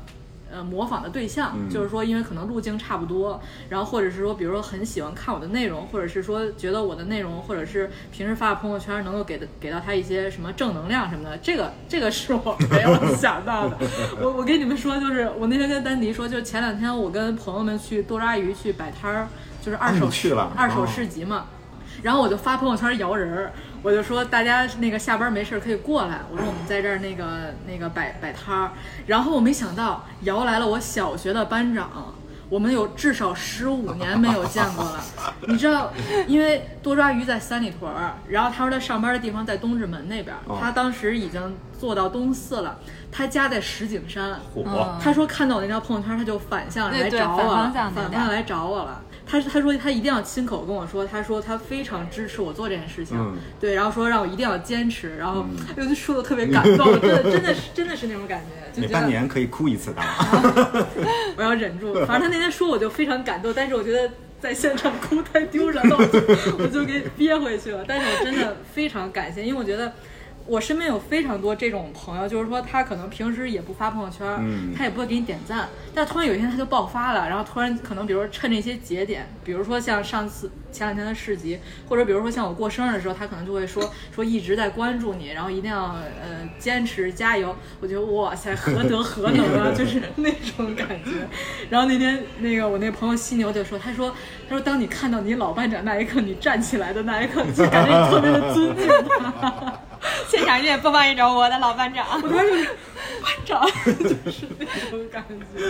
[0.52, 3.40] 呃，模仿的对象、嗯就是说，因为可能路径差不多，
[3.70, 13.78] 然后或者是说，比如说很喜欢看我的内容，或者是说觉得我的内容，或者是平时发的朋友圈能够给的给到他一些什么正能量什么的，这个这个是我没有想到的。
[14.20, 19.28] 我我跟你们说，就是我那天跟丹迪说，就前两天我跟朋友们去多抓鱼去摆摊儿，
[19.62, 20.08] 就是二手
[20.56, 21.46] 二手哦市集嘛。
[22.02, 23.52] 然后我就发朋友圈摇人儿，
[23.82, 28.72] 我就说大家那个下班没事儿可以过来，我说我们在这儿那个那个摆摆摊儿，
[29.08, 32.14] 然后我没想到摇来了我小学的班长。
[32.50, 35.00] 我们有至少十五年没有见过了，
[35.48, 35.94] 你知道，
[36.26, 42.80] 因为多抓鱼在三里屯儿，然后他说他上班的地方在东直门那边他当时已经做到东四了，
[43.12, 49.00] 他家在石景山，火嗯他说看到我那条朋友圈，他就反向来找我了，反方向反方向来找我了。
[49.30, 60.86] 他他说他一定要亲口跟我说，他说他非常支持我做这件事情，嗯对，然后说让我一定要坚持，然后哎呦，就说的特别感动，真的真的是真的是那种感觉，就每觉得半年可以哭一次大王。
[61.38, 61.94] 我要忍住。
[62.06, 64.12] 反正他那天说我就非常感动，但是我觉得
[64.42, 67.86] 在现场哭太丢人了，我就我就给憋回去了。
[67.88, 69.94] 但是我真的非常感谢，因为我觉得。
[70.50, 87.56] 我身边有非常多这种朋友，就是说他可能平时也不发朋友圈，嗯他也不会给你点赞，但突然有一天他就爆发了，然后突然可能比如说趁这些节点，比如说像上次前两天的市集，或者比如说像我过生日的时候，他可能就会说说一直在关注你，然后一定要呃坚持加油。
[87.80, 91.12] 我觉得哇塞，何德何能啊， 就是那种感觉。
[91.70, 94.10] 然后那天那个我那朋友犀牛就说，他说
[94.50, 98.88] 他说当你看到你老班长那一刻，你站起来的那一刻，就感觉特别的尊敬
[99.20, 99.74] 他。
[100.30, 102.06] 现场音乐播放一首《我的老班长》。
[103.86, 105.24] 就是那种感
[105.56, 105.64] 觉，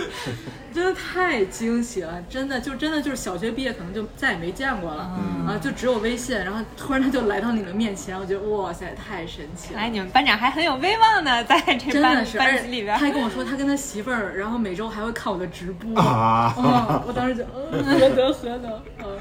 [0.74, 9.88] 真的太惊喜了，真的就真的就是小学毕业可能就再也没见过了，嗯啊，就只有微信，然后突然他就来到你的面前，我觉得哇塞，太神奇了来，。
[9.88, 13.06] 你们班长还很有威望呢，在这真班的是，班级里边他。
[13.06, 18.70] 还跟我说，他跟他媳妇儿，然后每周还会看我的直播啊嗯我当时就，嗯，何德何能，
[19.02, 19.18] 嗯，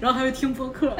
[0.00, 0.94] 然后还会听播客，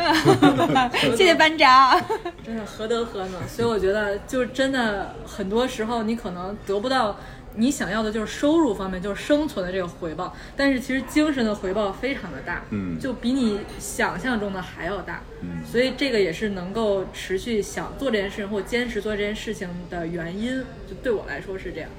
[1.16, 2.00] 谢谢班长。
[2.44, 3.48] 真的何德何能？
[3.48, 6.99] 所以我觉得，就是真的，很多时候你可能得不到
[7.56, 12.98] 你想要的，就是收入方面，就是生存的这个回报，但是其实精神的回报非常的大，嗯。
[12.98, 15.64] 就比你想象中的还要大，嗯。
[15.64, 21.90] 所以这个也是能够持续想做这件事情或坚持做这件事情的原因，就对我来说是这样，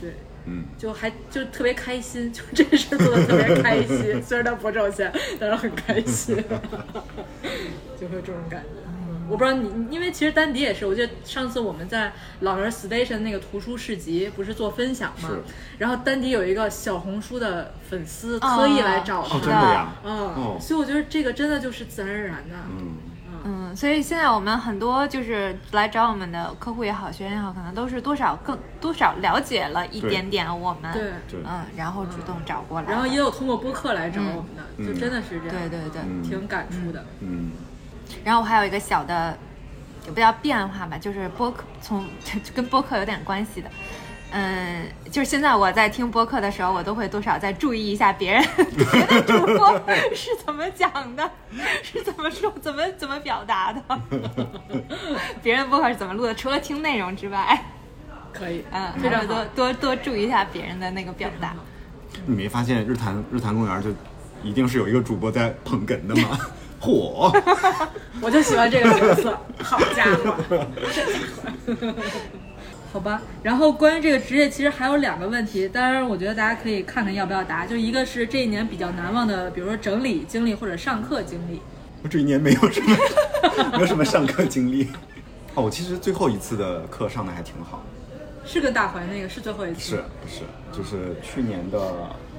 [0.00, 0.14] 对。
[0.50, 6.34] 嗯，就还就特别开心， 就这事儿做的特别开心， 虽然它不挣钱，但是很开心，
[8.00, 8.87] 就会有这种感觉。
[9.28, 15.30] 我不知道你，因为其实丹迪也是，我记得上次我们在老人 station 那个图书市集不是做分享嘛，
[15.78, 22.96] 然后丹迪有一个小红书的粉丝哦特意来找他，哦，真的呀，嗯，哦所以我觉得这个真的就是自然而然的，嗯，
[23.44, 31.40] 嗯，所以现在我们很多就是来找我们的客户也好，学员也好，可能都是多少更多少了解了一点点我们，对对。
[31.44, 37.04] 嗯，然后主动找过来的，然后也有通过播客来找我们的，嗯就真的是这样，对对对，嗯挺感触的。
[37.20, 37.52] 嗯，
[38.24, 39.36] 然后我还有一个小的，
[40.04, 42.06] 也不叫变化吧，就是播客从
[42.54, 43.70] 跟播客有点关系的。
[44.30, 48.44] 嗯，就是现在我在听播客的时候，我都会多少再注意一下别人
[48.76, 49.80] 别的主播
[50.14, 51.30] 是怎么讲的，
[51.82, 53.82] 是怎么说、怎么怎么表达的，
[55.42, 56.34] 别人播客是怎么录的。
[56.34, 57.58] 除了听内容之外，
[58.30, 61.54] 可以，嗯，非常多多多注意一下别人的那个表达。
[62.26, 63.88] 你没发现日坛日坛公园就
[64.42, 66.38] 一定是有一个主播在捧哏的吗？
[66.80, 67.32] 火，
[68.20, 70.34] 我就喜欢这个角色，好家伙，
[70.92, 72.02] 这家伙。
[72.90, 77.66] 好吧，然后关于这个职业，其实还有两个问题，当然我觉得大家可以看看要不要答。
[77.66, 81.60] 就一个是这一年比较难忘的，比如说整理经历或者上课经历。
[82.02, 82.96] 我这一年没有什么
[83.76, 84.88] 没有什么上课经历。
[85.54, 87.84] 哦，我其实最后一次的课上的还挺好，
[88.46, 90.40] 是跟大怀那个是最后一次，是不是？
[90.72, 91.78] 就是去年的，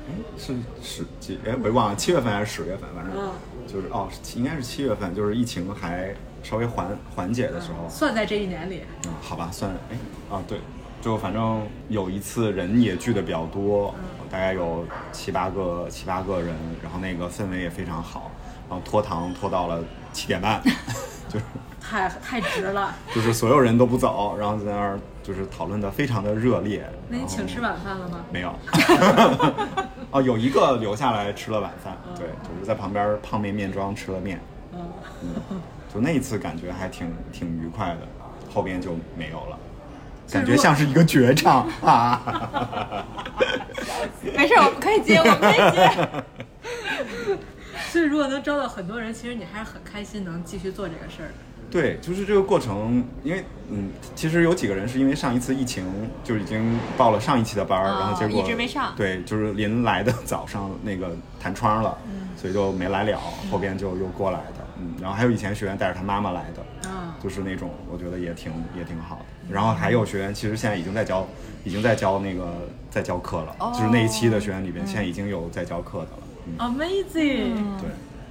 [0.10, 1.40] 哎，是十几？
[1.46, 2.90] 哎，我也忘了，七月份还是十月份？
[2.96, 3.32] 反正嗯
[3.68, 7.88] 就是哦，应该是七月份，就是疫情还稍微缓缓解的时候。
[7.88, 8.84] 算在这一年里。
[9.06, 9.98] 嗯，好吧，算哎
[10.36, 10.60] 啊对，
[11.02, 13.94] 就反正有一次人也聚的比较多，
[14.32, 18.32] 大概有七八个七八个人，然后那个氛围也非常好，
[18.68, 20.62] 然后拖堂拖到了七点半，
[21.30, 21.46] 就是
[21.80, 26.84] 太太值了，就是所有人都不走，然后在那儿就是讨论的非常的热烈。
[27.08, 28.22] 那你请吃晚饭了吗？
[28.34, 28.52] 没有？
[30.12, 34.40] 哦，有一个留下来吃了晚饭，对，就是在旁边胖面面庄吃了面，
[34.74, 34.80] 嗯，
[35.22, 35.62] 嗯，
[35.94, 38.08] 就那一次感觉还挺挺愉快的，
[38.54, 39.58] 后边就没有了，
[40.32, 43.06] 感觉像是一个绝唱 啊。
[44.36, 47.38] 没事，我们可以接，我们可以接。
[47.92, 51.34] 所以如果能招到很多人，其实你还是很开心能继续做这个事儿的。
[51.70, 55.86] 对，就是这个过程，因为嗯，其实有几个人是因为上一次疫情
[56.24, 61.98] 就已经报了上一期的班儿，哦然后结果一直没上对，就是临来的 早上那个弹窗了，
[62.36, 63.20] 所以就没来了，
[63.52, 69.26] 后边就又过来的，嗯，然后还有以前学员带着他妈妈来的，啊就是那种我觉得也挺也挺好的。
[69.54, 71.28] 然后还有学员其实现在已经在教，
[71.64, 72.48] 已经在教那个
[72.90, 77.54] 在教课了，就是那一期的学员里边现在已经有在教课的了，嗯，，Amazing！
[77.80, 77.90] 对，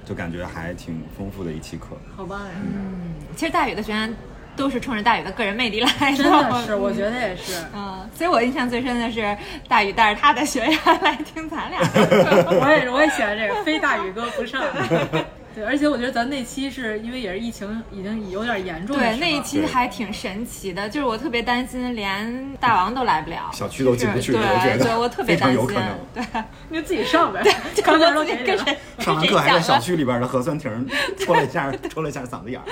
[0.09, 1.95] 就感觉还挺丰富的一期课。
[2.17, 2.51] 好棒呀！
[2.55, 4.11] 嗯其实大宇的学员
[4.55, 7.53] 都是冲着大宇的个人魅力来的，真的是，我觉得也是。
[7.75, 9.37] 嗯，所以我印象最深的是
[9.67, 12.57] 大宇带着他的学员来听咱俩的课。
[12.59, 14.63] 我也我也喜欢这个，非大宇哥不上。
[15.59, 25.99] 对，而且我觉得咱那期是因为也是疫情已经有点严重的时对，那一期还挺神奇的，就是我特别担心连大王都来不了，小区都进不去对我觉得对，对我特别担心非常有可能。
[26.13, 27.43] 对，你就自己上呗，
[27.75, 30.87] 就 刚才我自己跟都给你了谁 上完课还在小区里边的核酸亭
[31.17, 32.65] 抽 了一下，抽了一下嗓子眼儿。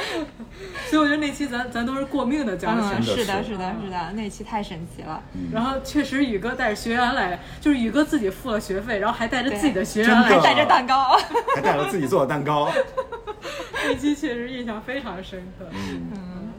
[0.89, 3.15] 所以我觉得那期咱咱都是过命的交嗯，情。
[3.15, 5.21] 是的，是是的，是的，那期太神奇了。
[5.51, 11.17] 然后确实宇哥带着学员来，就是宇哥自己付了学费，然后还带着自己的学员来还，带着蛋糕，
[11.55, 12.71] 还带了自己做的蛋糕。
[13.86, 15.65] 那期确实印象非常深刻。
[15.71, 16.51] 嗯，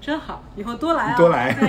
[0.00, 1.16] 真好，以后多来啊！
[1.16, 1.54] 多来。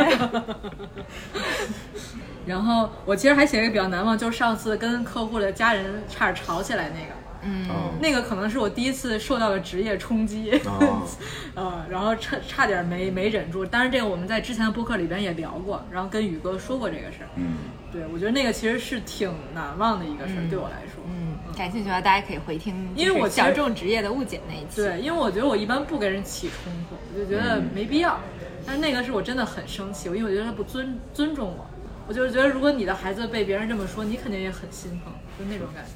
[2.45, 7.13] 然后我其实还写一个比较难忘，就是上次跟客户的家人差点吵起来那个。
[7.47, 11.03] 嗯，哦那个可能是我第一次受到了职业冲击，哦
[11.53, 13.65] 呃，然后差差点没没忍住。
[13.65, 17.29] 当然，这个我们在之前的播客里边也聊过，然后跟宇哥说过这个事儿。
[17.35, 17.57] 嗯，
[17.91, 21.03] 对，我觉得那个其实是挺难忘的一个事儿，嗯对我来说。
[21.07, 24.81] 嗯，感兴趣的话，大家可以回听，因为我其实就是小众职业的误解那一期。
[24.81, 28.19] 对，因为我觉得我一般不跟人起冲突，我就觉得嗯没必要。
[28.65, 31.65] 但是那个是我真的很生气，因为我觉得他不尊尊重我。
[32.07, 35.91] 我就是觉得，如果你的孩子被别人这么说，你肯定也很心疼，就那种感觉。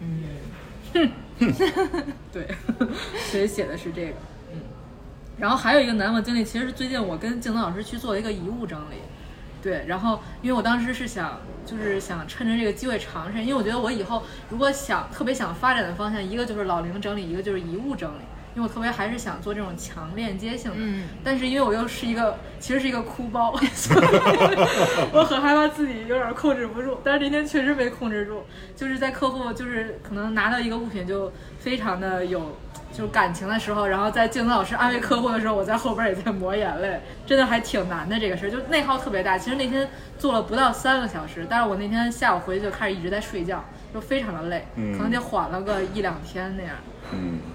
[0.00, 1.52] 嗯嗯，
[2.32, 2.48] 对，
[3.30, 4.14] 所以写的是这个。
[4.52, 4.60] 嗯，
[5.38, 8.96] 然后还有一个难忘经历，其实是最近我跟静能老师去做了一个遗物整理。
[9.64, 18.22] 对，然后因为我当时是想，就是想趁着这个机会尝试，因为我觉得我以后如果想特别想发展的方向，一个就是老龄整理，一个就是遗物整理。
[18.56, 24.06] 因为我特别还是想做这种强链接性的，嗯但是因为我又是一个其实是一个哭包， 所以
[25.12, 26.98] 我很害怕自己有点控制不住。
[27.02, 28.44] 但是那天确实没控制住，
[28.76, 32.56] 就是在客户就是可能拿到一个物品就非常的有
[32.96, 39.36] 就感情的时候，然后在镜子老师安慰客户的时候，我在后边也在抹眼泪，真的还挺难的这个事儿，就内耗特别大。
[39.36, 46.76] 其实那天做了不到三个小时，但是我那天下午回去就开始一直在睡觉，就非常的累，嗯可能得缓了个一两天那样。
[47.12, 47.53] 嗯对，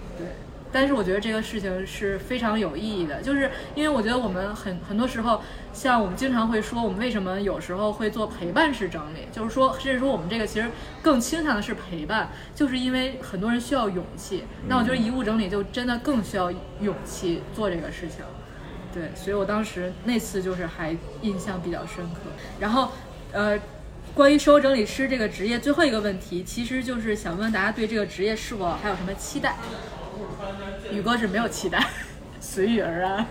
[0.71, 5.41] 但是我觉得这个事情是非常有意义的，就是因为我觉得我们很很多时候，
[5.73, 10.69] 像我们经常会说，我们为什么有时候会做陪伴式整理，就是说，甚至说我们这个其实
[11.01, 14.43] 更倾向的是陪伴，就是因为很多人需要勇气。
[14.67, 16.51] 那我觉得遗物整理就真的更需要
[16.81, 18.23] 勇气做这个事情。
[18.93, 22.31] 对，所以我当时那次就是还印象比较深刻。
[22.59, 22.91] 然后，
[23.31, 23.59] 呃，
[24.15, 29.55] 关于售后整理师这个职业，最后一个问题，其实就是想问大家对这个职业是否还有什么期待？
[30.91, 31.85] 宇哥是没有期待，
[32.39, 33.25] 随遇而安。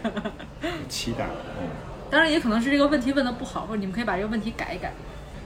[0.89, 1.27] 期待。
[1.61, 1.69] 嗯，
[2.11, 4.93] 当然，也可能是这个问题问的不好，或者你们可以把这个问题改一改。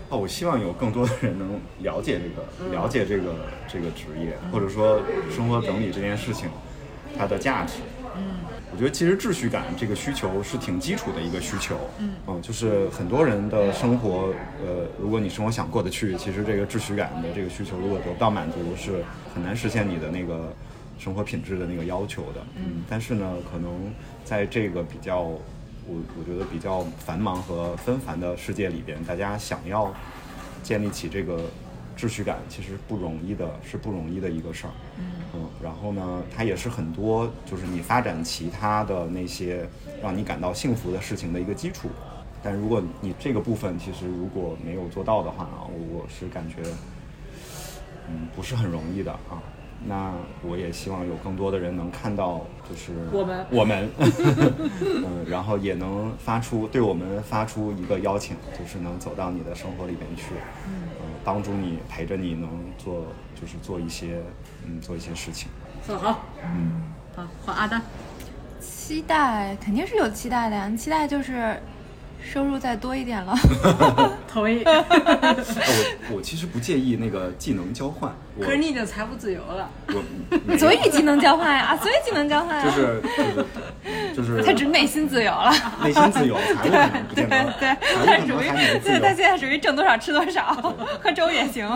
[0.09, 2.27] 哦，我希望有更多的人能了解这
[2.61, 3.35] 嗯个，了解这个
[3.67, 5.01] 这个职业，或者说
[5.35, 6.49] 生活整理这件事情，
[7.19, 7.75] 它的价值。
[8.15, 8.41] 嗯，
[8.71, 11.77] 我觉得其实秩序感这个需求是挺基础的一个需求。
[11.99, 19.03] 嗯，就是很多人的生活，呃，如果你生活想过得去，其实这个秩序感的这个需求如果得不到满足，是
[19.35, 20.53] 很难实现你的那个
[21.03, 22.41] 生活品质的那个要求的。
[22.55, 23.93] 嗯，但是呢，可能
[24.25, 25.41] 在这个比较，我
[26.17, 29.93] 我觉得比较繁忙和纷繁的世界里边，大家想要
[30.63, 31.51] 建立起这个
[31.99, 34.73] 秩序感，其实不容易的，是不容易的一个事儿。
[35.35, 39.69] 嗯，然后呢，它也是很多就是你发展其他的那些
[40.01, 41.89] 让你感到幸福的事情的一个基础。
[42.45, 46.57] 但如果你这个部分其实如果没有做到的话啊，我我是感觉，
[48.09, 49.43] 嗯，不是很容易的啊。
[49.87, 50.13] 那
[50.43, 60.35] 我也希望有更多的人能看到，就是我们我们， 嗯，然后也能发出对我们发出一个邀请，就是能走到你的生活里边去，
[60.69, 60.89] 嗯，
[61.25, 63.07] 帮助你陪着你能做，
[63.41, 64.23] 就是做一些，
[64.67, 65.49] 嗯，做一些事情。
[65.87, 66.83] 好，嗯，
[67.17, 67.83] 好，换阿丹。
[68.61, 71.61] 期待肯定是有期待的呀，期待就是
[72.23, 73.35] 收入再多一点了。
[74.29, 74.63] 同意。
[74.63, 74.85] 哎
[76.09, 79.71] 我我其实不介意那个技能交换，我可是你已经财富自由了。
[80.59, 83.03] 所以技能交换呀，啊，所以技能交换呀，就是
[84.15, 85.53] 就是就是他只是内心自由了。
[85.85, 90.53] 内心自由，财务可能不见得，对，财务可能他属于对，他，现在属于挣多少吃多少，
[91.03, 91.69] 喝粥也行。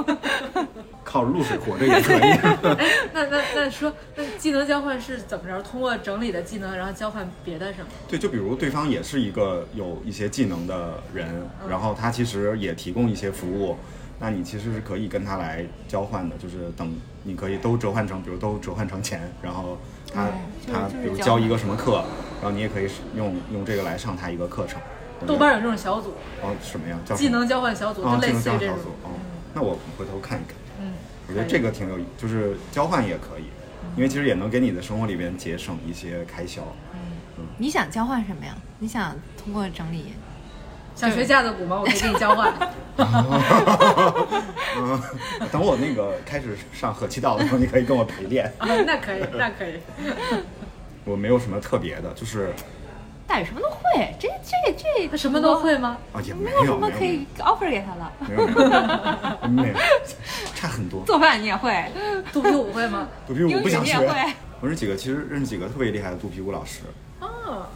[1.05, 2.19] 靠着露水活着也可以。
[2.77, 5.63] 哎，那那那说，那技能交换是怎么着？
[5.63, 7.87] 通过整理的技能，然后交换别的什么？
[8.09, 13.77] 对，就比如对方也是一个有一些技能的人，然后他其实也提供一些服务，
[14.19, 19.79] 那你其实是可以跟他来交换的，就是等你可以都折换成，比如都折换成钱，然后
[20.13, 20.33] 他、嗯
[20.73, 22.05] 他比如教一个什么课，
[22.41, 24.81] 然后你也可以用用这个来上他一个课程。
[25.27, 26.11] 豆瓣有这种小组，
[26.43, 26.99] 哦什么呀？
[27.05, 28.89] 叫技能交换小组，就类似于这种能交换小组。
[29.05, 29.11] 哦，
[29.55, 30.57] 那我回头看一看。
[30.81, 30.93] 嗯，
[31.29, 33.45] 我觉得这个挺有意，就是交换也可以，
[33.97, 36.63] 因为其实也能给你的生活里边节省一些开销。
[37.39, 38.55] 嗯你想交换什么呀？
[38.79, 40.13] 你想通过整理？
[40.97, 41.79] 想学架子鼓吗？
[41.79, 42.53] 我可以给你交换。
[42.97, 43.07] 嗯，
[45.53, 48.47] 等我那个开始上合气道的时候，你可以跟我陪练。
[48.59, 49.79] 啊， 那可以，那可以。
[51.05, 52.53] 我没有什么特别的，就是
[53.29, 55.99] 大宇什么都会，这这这他什么都会吗？
[56.15, 58.11] 啊也没没有没有么可以 offer 给他了。
[58.27, 58.71] 没有没有
[59.51, 59.75] 没有，
[60.55, 61.05] 差很多。
[61.05, 61.85] 做饭你也会，
[62.33, 63.07] 肚皮舞会吗？
[63.27, 64.33] 肚皮舞不想学英语你也会。
[64.61, 66.81] 我认识几个，其实认识几个特别厉害的肚皮舞老师，
[67.47, 67.69] 哦，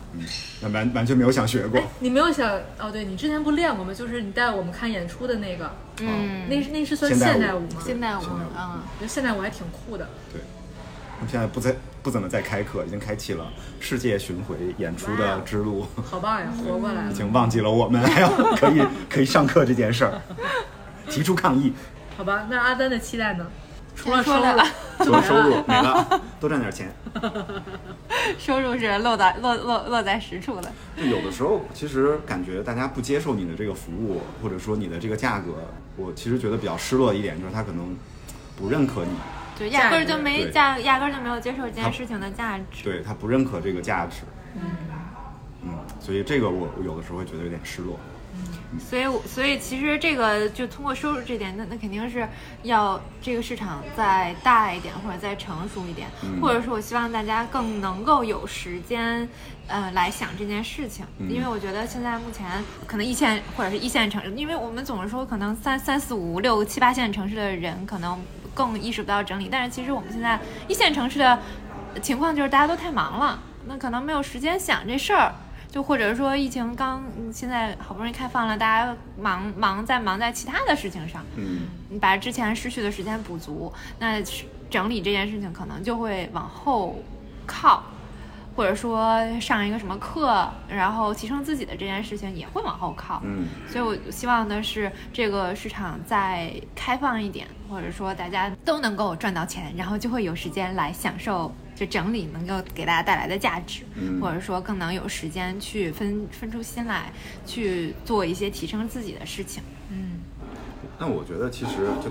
[0.61, 2.91] 那完完全没有想学过哎。，你没有想哦？
[2.91, 3.95] 对你之前不练过吗？
[3.95, 8.21] 就是你带我们看演出的那个，嗯，那是那是算现代舞现代舞吗？
[8.21, 10.09] 现代舞，现代舞嗯，觉得现代舞还挺酷的。
[10.33, 10.41] 对，
[11.19, 13.47] 我们现在不在不怎么在开课，已经开启了
[13.79, 17.11] 世界巡回演出的之路，好棒呀，活过来了。
[17.13, 20.21] 已经忘记了我们 还要可以可以上课这件事儿，
[21.09, 21.73] 提出抗议，
[22.17, 23.47] 好吧，那阿丹的期待呢？
[24.01, 24.65] 除了收入说了，
[25.05, 26.91] 收收入 没了，多赚点钱。
[28.39, 30.73] 收入是落在落落落在实处的。
[30.97, 35.53] 就有的时候，其实感觉大家不接受你的这个服务，或者说你的这个价格，
[35.97, 37.95] 我其实觉得比较失落的一点就是他可能
[38.57, 39.11] 不认可你，
[39.59, 42.83] 就压根儿就没价，压根儿就没有接受这件事情的价值。
[42.83, 44.23] 对他不认可这个价值。
[44.55, 45.71] 嗯，
[46.01, 47.99] 所以这个我我有的时候会觉得有点失落。
[48.79, 52.27] 所以我，所以其实这个就通过收入这点，那那肯定是
[52.63, 59.29] 要这个市场再大一点，或者再成熟一点，嗯或者说我希望大家更能够有时间，
[59.67, 61.05] 呃，来想这件事情。
[61.19, 62.47] 嗯因为我觉得现在目前
[62.87, 68.17] 可能一线或者是一线城市，因为我们总是说可能三三四五六七八线城市的人可能
[68.55, 71.39] 更意识不到整理，但是其实我们现在一线城市的
[72.01, 75.35] 情况就是大家都太忙了，那可能没有时间想这事儿。
[75.71, 87.01] 就或者说疫情刚嗯现在好不容易开放了，大家忙忙在忙在其他的事情上，嗯，你把之前失去的时间补足，那是整理这件事情可能就会往后
[87.47, 87.85] 靠，
[88.57, 93.21] 或者说上一个什么课，然后提升自己的这件事情也会往后靠。
[93.25, 107.11] 嗯，所以我希望的是这个市场再开放一点，或者说大家都能够赚到钱，然后就会有时间来享受这整理能够给大家带来的价值，嗯或者说更能有时间去分分出心来
[107.47, 109.63] 去做一些提升自己的事情。
[109.91, 110.19] 嗯，
[110.99, 112.11] 那我觉得其实就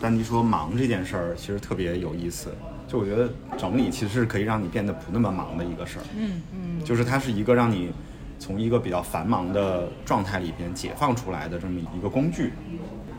[0.00, 2.50] 丹迪说忙这件事儿，其实特别有意思。
[2.88, 6.04] 就我觉得整理其实是可以让你变得不那么忙的一个事儿。
[6.16, 7.92] 嗯嗯，就是它是一个让你
[8.38, 12.54] 从一个比较繁忙的状态里边解放出来的这么一个工具。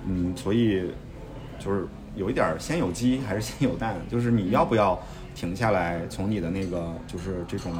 [0.07, 0.89] 嗯，所以
[1.59, 4.99] 就是有一点儿先有鸡还是先有蛋， 就是你要不要
[5.33, 7.73] 停下来，从你的那个就是这种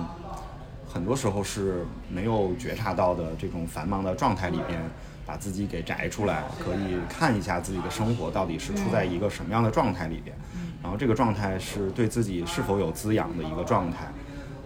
[0.87, 4.81] 很多时候是没有觉察到的这种繁忙的状态里边，
[5.25, 10.35] 把自己给摘出来，可以看一下自己的生活到底是处在一个什么样的状态里边，
[10.81, 14.11] 然后这个状态是对自己是否有滋养的一个状态。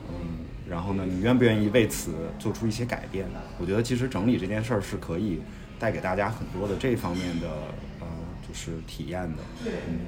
[0.09, 3.25] 嗯，然后呢，你愿不愿意为此做出一些改变？
[3.59, 5.41] 我觉得其实整理这件事儿是可以
[5.79, 7.47] 带给大家很多的这方面的
[8.55, 9.43] 是体验的。
[9.65, 9.99] 嗯，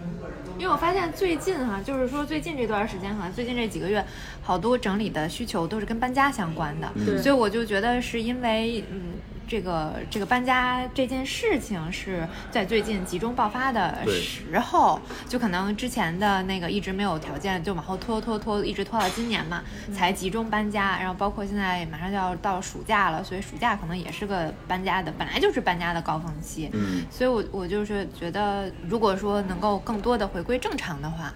[0.58, 4.04] 因为我发现最近哈、就是说最近这段时间哈、最近这几个月，
[4.42, 6.92] 好多整理的需求都是跟搬家相关的，
[7.22, 9.14] 所以我就觉得是因为嗯。
[9.48, 20.98] 这个这个搬家这件事情是在最近集中爆发的时候，就可能之前的那个一直没有条件，就往后拖拖拖，一直拖到今年嘛，才集中搬家。
[21.00, 26.70] 然后包括现在马上就要到暑假了，所以暑假可能也是个搬家的，本来就是搬家的高峰期。
[26.74, 31.34] 嗯所以我我就是觉得，如果说能够更多的回归正常的话，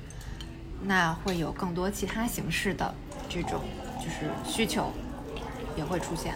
[0.83, 2.93] 那会有更多其他形式的
[3.29, 3.61] 这种
[3.99, 4.91] 就是需求
[5.77, 6.33] 也会出现。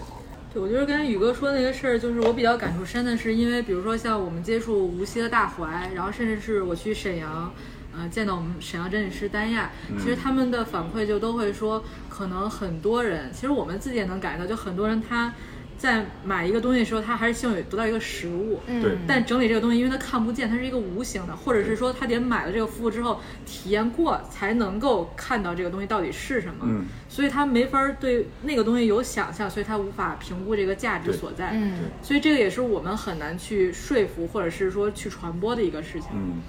[0.55, 7.53] 对，我觉得刚才宇哥说的那个事儿，就是我比较感触深的是，因为比如说像我们接触无锡的大怀，然后甚至是我去沈阳，
[7.93, 15.33] 呃，见到我们沈阳整理师丹亚，其实他们的反馈就都会说，可能很多人，其实我们自己也能感觉到，就很多人他
[15.77, 18.81] 在买一个东西的时候，他还是希望有得到一个实物，嗯。
[18.81, 18.97] 对。
[19.05, 26.63] 但整理这个东西，因为它看不见，它是一个无形的，或者是说他得买了这个服务之后体验过，才能够看到这个东西到底是什么。
[26.63, 26.85] 嗯。
[27.09, 31.51] 所以他没法儿对那个东西有想象，所以他无法评估这个价值所在。
[31.53, 31.89] 嗯。
[32.01, 36.09] 所以这个也是我们很难去说服或者是说去传播的一个事情。
[36.13, 36.41] 嗯，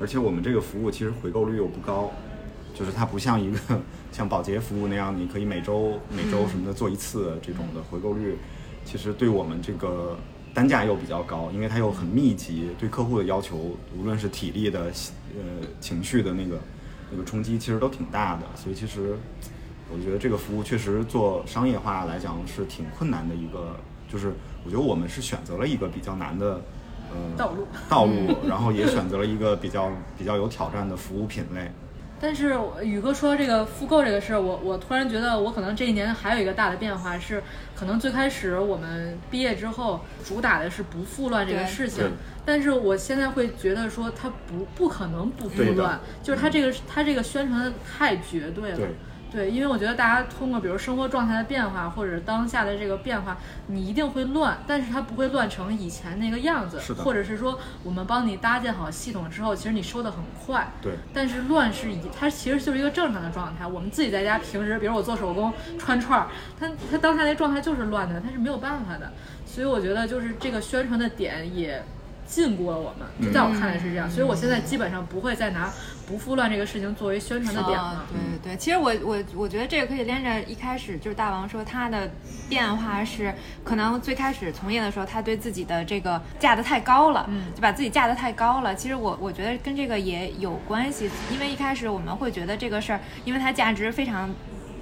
[0.00, 2.12] 而且我们这个服务其实回购率又不高，
[2.74, 3.58] 就是它不像一个
[4.12, 8.36] 像保洁服务那样，你可以每周每周什么的做一次这种的回购率，
[8.92, 10.14] 其实对我们这个
[10.52, 13.56] 单价又比较高，因为它又很密集，对客户的要求，
[13.96, 14.92] 无论是体力的
[15.34, 16.60] 呃情绪的那个
[17.10, 19.16] 那个冲击，其实都挺大的，所以其实
[19.90, 23.74] 我觉得这个服务确实做商业化来讲是挺困难的一个，
[24.12, 26.60] 就是我觉得我们是选择了一个比较难的。
[27.10, 28.12] 呃，道路道路，
[28.46, 31.70] 然后也选择了一个比较比较有挑战的服务品类，
[32.22, 37.42] 但是宇哥说这个复购这个事儿，我我突然觉得我可能这一年还有一个大的变化是，
[37.74, 42.08] 可能最开始我们毕业之后主打的是不复乱这个事情，
[42.46, 48.76] 但是我现在会觉得说它不不可能不复乱，就是它这个它这个宣传的太绝对了。
[48.76, 48.86] 对
[49.32, 63.66] 对，因为我觉得大家通过比如生活状态的变化，或者当下的这个变化，你一定会乱，但是它不会乱成以前那个样子，是的或者是说我们帮你搭建好系统之后，其实你收的很快，对，但是乱是以它其实就是一个正常的状态。
[63.66, 66.26] 我们自己在家平时，比如我做手工穿串儿，
[66.60, 69.12] 它它当下那状态就是乱的，它是没有办法的。
[69.46, 71.82] 所以我觉得就是这个宣传的点也
[72.26, 74.10] 禁锢了我们，就在我看来是这样。
[74.10, 75.70] 所以我现在基本上不会再拿
[76.12, 77.96] 不复乱这个事情作为宣传的点哦。
[78.12, 82.10] 对对对，其实我我我觉得这个可以连着一开始就是大王说他的
[82.50, 83.34] 变化是，
[83.64, 88.74] 可能最开始从业的时候，他对自己的这个架得太高了，嗯就把自己架得太高了。
[88.74, 94.28] 其实我我觉得跟这个也有关系，因为一开始我们会觉得这个事儿，因为它价值非常，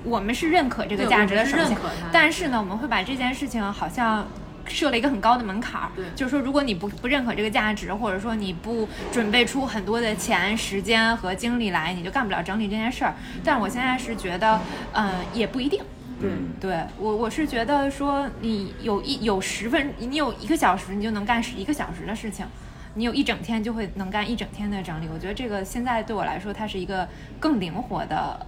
[0.03, 4.27] 我们是认可这个价值的，是认可但是呢，我们会把这件事情好像。
[4.71, 13.15] 设了一个很高的门槛儿，对就是说，如果你不不认可这个价值，或者说你不准备出很多的钱、时间和精力来，你就干不了整理这件事儿。
[13.45, 14.61] 但是我现在是觉得，
[14.93, 15.83] 嗯、也不一定。
[16.23, 22.47] 嗯，对我，我是觉得说，你有一有十分，你有一个小时，你就能干十一个小时的事情；
[22.95, 25.09] 你有一整天，就会能干一整天的整理。
[25.11, 27.09] 我觉得这个现在对我来说，它是一个
[27.39, 28.47] 更灵活的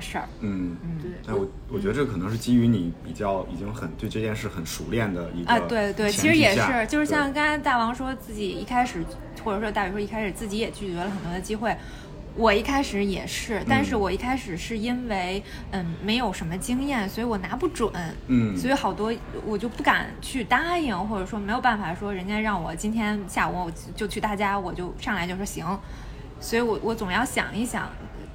[0.00, 0.28] 事儿。
[0.40, 9.04] 嗯，对但我我觉得这可能是基于你比较已经很对这件事很熟练的一个啊，对对，其实也是，就是像刚才大王说自己一开始，
[9.44, 11.76] 或者说大宇说一开始自己也拒绝了很多的机会。
[12.36, 15.40] 我一开始也是，但是嗯我一开始是因为
[15.70, 17.88] 嗯没有什么经验，所以我拿不准，
[18.26, 19.14] 嗯所以好多
[19.46, 25.78] 我就不敢去答应，或者说没有办法说人家让我今天下午我就去他家，我就上来就说行，
[26.40, 27.88] 所以我我总要想一想，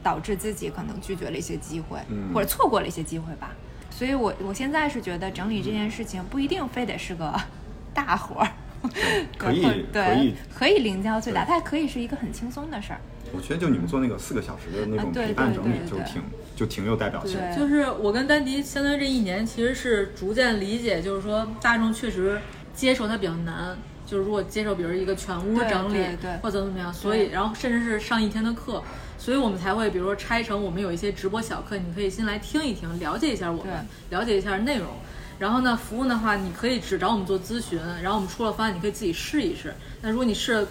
[0.10, 3.52] 导致自己可能拒绝了一些机会，嗯或者错过了一些机会吧。
[3.92, 7.40] 所以我我现在是觉得整理这件事情不一定非得是个
[7.94, 8.50] 大活儿，
[9.38, 13.00] 可以对可以可以零交最大，它也可以是一个很轻松的事儿。
[13.32, 16.24] 我觉得就你们做那个四个小时的那种陪伴整理，对对就挺
[16.56, 17.38] 就挺有代表性。
[17.40, 22.42] 对就是我跟丹迪相当于这一年，其实是逐渐理解，就是说大众确实
[22.74, 23.78] 接受它比较难。
[24.08, 28.82] 就是如果接受，比如一个全屋整理，对对或者怎么怎么样，所以然后甚至是上一天的课，
[29.20, 34.88] 所以我们才会比如说拆成我们有一些直播小课，你可以先来听一听，了解一下我们，了解一下内容。
[35.38, 39.74] 然后呢，服务的话，你可以只找我们做咨询，然后我们出了方案，你可以自己试一试。
[40.02, 40.68] 那如果你试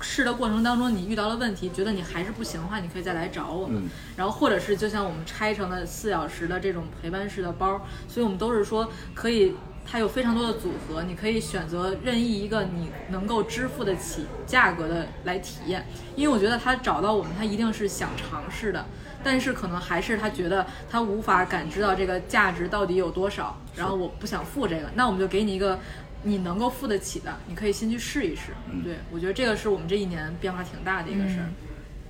[0.00, 3.84] 试的过程当中你遇到了问题，觉得你还是不行的话，你可以再来找我们。
[3.84, 9.54] 嗯然后或者是就像我们拆成了四小时的这种陪伴式的包，所以我们都是说可以，
[9.86, 15.86] 它有非常多的组合，你可以选择任意一个你能够支付得起价格的来体验。
[16.16, 18.86] 因为我觉得他找到我们，他一定是想尝试的，
[19.22, 25.78] 但是可能还是他觉得他无法感知到这个价值到底有多少，然后我不想付这个，那我们就给你一个。
[26.26, 28.54] 你能够付得起的，你可以先去试一试。
[28.82, 31.50] 对我觉得这个是我们这一年变化挺大的一个事儿。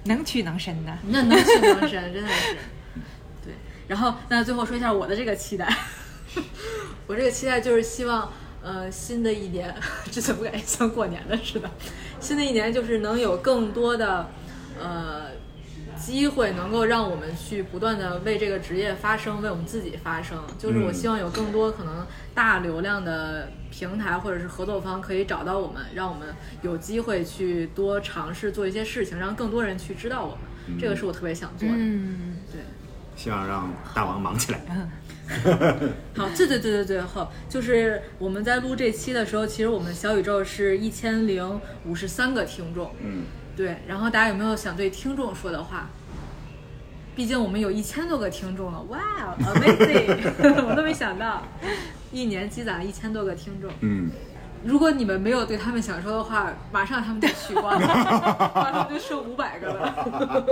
[0.04, 2.56] 能屈能伸的，那 能屈能伸，真的是。
[3.44, 3.54] 对，
[3.88, 5.68] 然后那最后说一下我的这个期待，
[7.06, 8.32] 我这个期待就是希望，
[8.62, 9.74] 呃，新的一年，
[10.10, 11.70] 这怎么感觉像过年的似的？
[12.20, 14.28] 新的一年就是能有更多的，
[14.80, 15.26] 呃，
[15.98, 20.42] 机会能够让我们去不断的为这个职业发声，为我们自己发声。
[20.58, 30.78] 就是我嗯希望有更多可能大流量的平台或者是合作方可以找到我们，让我们有机会去多尝试做一些事情，让更多人去知道我们。
[30.80, 31.74] 这个是我特别想做的。
[31.76, 32.62] 嗯，对。
[33.16, 34.60] 希望让大王忙起来。
[36.16, 43.24] 好，对对对对对，好，就是我们在录这期的时候，其实我们小宇宙是一千零五十三个听众，嗯，
[43.56, 45.88] 对，然后大家有没有想对听众说的话？
[47.16, 48.98] 毕竟我们有一千多个听众了，哇、
[49.38, 50.66] wow,，amazing！
[50.66, 51.42] 我都没想到，
[52.10, 53.70] 一年积攒了一千多个听众。
[53.82, 54.10] 嗯，
[54.64, 60.46] 如果你们没有对他们想说的话，马上他们就取关了， 马上就剩五百个了。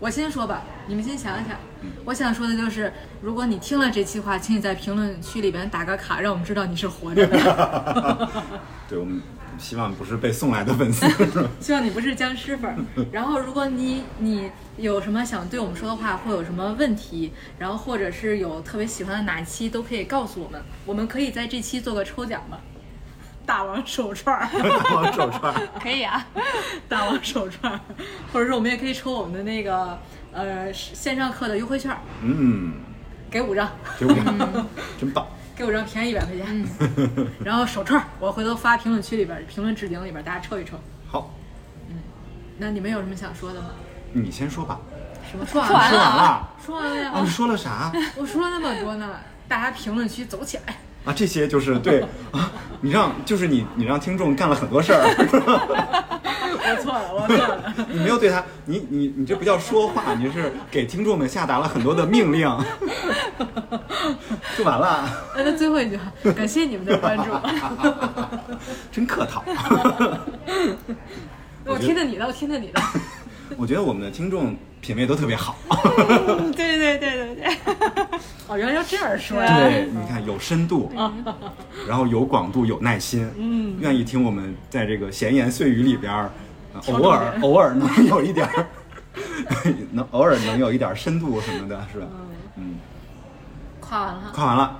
[0.00, 1.58] 我先说吧，你们先想想。
[2.04, 2.90] 我想说的就是，
[3.20, 8.28] 如果你听了这期话，请你在评论区里边打个卡，让我们知道你是活着的。
[8.88, 9.20] 对我们
[9.58, 11.06] 希望不是被送来的粉丝。
[11.60, 12.76] 希望你不是僵尸粉儿。
[13.12, 22.58] 然后，如果你你有什么想对我们说的话，或有什么问题，然后或者是有特别喜欢的哪一期，都可以告诉我们，我们可以在这期做个抽奖吧。
[23.50, 24.48] 大王手串儿。
[24.52, 25.52] 大王手串，
[25.82, 26.24] 可以啊。
[26.88, 27.80] 大王手串儿，
[28.32, 29.98] 或者说我们也可以抽我们的那个
[30.32, 32.74] 呃线上课的优惠券儿，嗯，
[33.28, 33.68] 给五张，
[33.98, 34.38] 给五张，
[35.00, 35.26] 真棒。
[35.56, 36.64] 给五张便宜一百块钱。
[37.44, 40.78] 然后手串儿，我回头发评论区里边儿，评论置顶里边儿大家抽一抽。
[41.08, 41.34] 好，
[41.88, 41.96] 嗯
[42.56, 43.70] 那你们有什么想说的吗？
[44.12, 44.78] 你先说吧。
[45.28, 49.16] 什么说完说完了说完了说完了呀啊，你说了啥我说了那么多呢，
[49.48, 50.76] 大家评论区走起来。
[51.04, 51.12] 啊？
[51.14, 52.50] 这些就是对啊，
[52.80, 55.02] 你让就是你你让听众干了很多事儿，
[56.62, 57.74] 我错了，我错了。
[57.90, 62.48] 你没有对他，你你你这不叫说话，你是给听众们下达了很多的命令。
[64.56, 67.24] 就完了，那那最后一句话，感谢你们的关注。
[68.92, 69.42] 真客套。
[71.64, 72.80] 我听着你的，我听着你的。
[73.58, 75.56] 我觉得我们的听众品味都特别好。
[76.56, 77.46] 对对对对对，
[78.48, 79.58] 哦，原来要这样说呀。
[79.58, 80.90] 对，你看有深度，
[81.88, 86.12] 然后有广度，有耐心，嗯，愿意听我们在这个闲言碎语里边
[86.86, 88.66] 偶尔偶尔能有一点儿，
[89.92, 92.06] 能偶尔能有一点深度什么的，是吧？
[92.08, 92.29] 嗯，
[93.90, 94.20] 夸完了。
[94.20, 94.76] 哈，夸完了，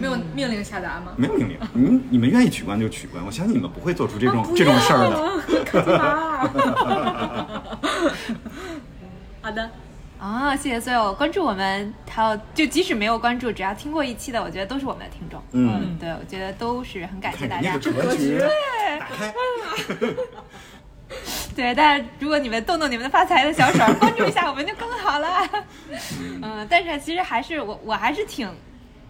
[0.00, 1.12] 没有 命令下达吗？
[1.16, 5.16] 没有命令，你们你们愿意取关就取关，我相信你们不会做出这种这种事儿的。
[9.42, 9.70] 好的，
[10.18, 15.42] 啊，谢谢所有关注我们，还有就即使没有关注，只要听过一期的，我觉得都是我们的听众。
[15.52, 15.98] 嗯。
[16.00, 18.40] 对，我觉得都是很感谢大家格局，
[18.98, 19.34] 打开，
[21.56, 25.48] 对，但是如果你们动动你们的发财的小手，关注一下我们就更好了。
[26.42, 28.48] 嗯，但是其实还是我我还是挺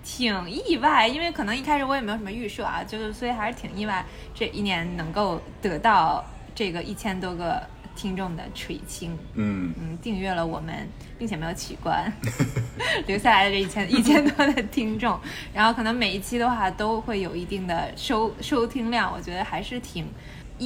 [0.05, 4.05] 挺意外，因为可能一开始我也没有什么预设啊，就是所以还是挺意外，
[4.35, 6.25] 这一年能够得到
[6.55, 7.63] 这个一千多个
[7.95, 9.17] 听众的垂青。
[9.35, 10.89] 嗯，嗯，订阅了我们，
[11.19, 12.13] 并且没有取关，
[13.07, 15.19] 留下来的这一千一千多的听众，
[15.55, 20.07] 然后可能每一期的话都会有一定的收收听量，我觉得还是挺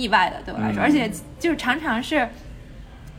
[0.02, 2.28] 意外的，对我来说，嗯而且就是常常是，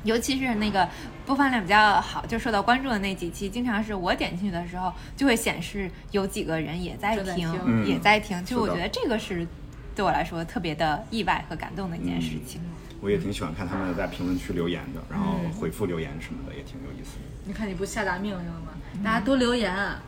[0.04, 0.88] 尤其是那个
[1.26, 9.48] 播放量比较好，就受到关注的那几期，经常是我点进去的时候，就会显示有几个人也在听，在听嗯也在听，就我觉得这个是
[9.95, 12.62] 对我来说特别的意外和感动的一件事情。
[13.02, 17.24] 我也挺喜欢看他们在评论区留言的，然后回复留言什么的也挺有意思的。
[17.45, 18.70] 你看你不下达命令了吗？
[19.04, 20.02] 大家多留言啊。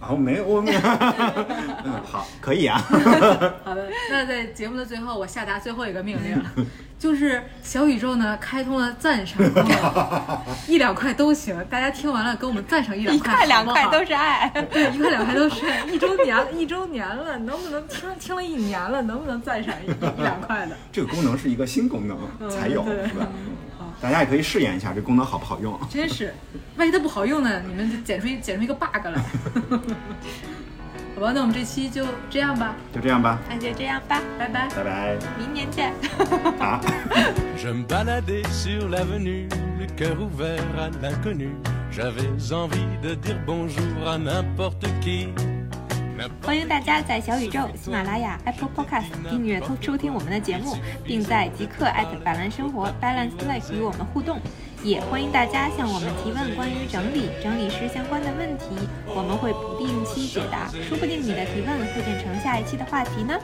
[0.00, 0.80] 啊，我没有，我没有。
[1.84, 2.78] 嗯，好，可以啊。
[3.62, 6.42] 好的，那在节目的最后，我下达最后一个命令，
[6.98, 14.48] 就是小宇宙呢开通了赞赏功能，一两块都行，大家听完了给我们赞赏一两块一块，块两块都是爱。
[14.72, 15.84] 对，一块两块都是爱。
[15.84, 20.74] 一周年一周年了，能不能听听了一年了，能不能赞赏一一两块的？
[20.90, 23.26] 这个功能是一个新功能才有，对是吧？
[24.00, 25.78] 大家也可以试验一下这功能好不好用。
[25.90, 26.32] 真是，
[26.76, 27.60] 万一它不好用呢？
[27.68, 29.22] 你们就剪出一剪出一个 bug 来。
[31.14, 34.68] 好吧，那我们这期就这样吧，就这样吧，那就这样吧，拜拜。
[34.74, 35.18] 拜拜。
[35.38, 35.92] 明年见。
[36.58, 36.80] 啊。
[37.58, 39.46] Je me baladais sur l'avenue,
[39.78, 41.50] le cœur ouvert à l'inconnu.
[41.92, 45.28] J'avais envie de dire bonjour à n'importe qui.
[46.42, 54.38] 欢迎大家在小宇宙喜马拉雅 apple podcast 订阅收听我们的节目并在即刻艾特百万生活 balance like 与我们互动。
[54.82, 58.64] 也欢迎大家向我们提问关于整理整理师相关的问题
[59.06, 63.38] 我们会不定期解答说不定你的提问会变成下一期的话题呢。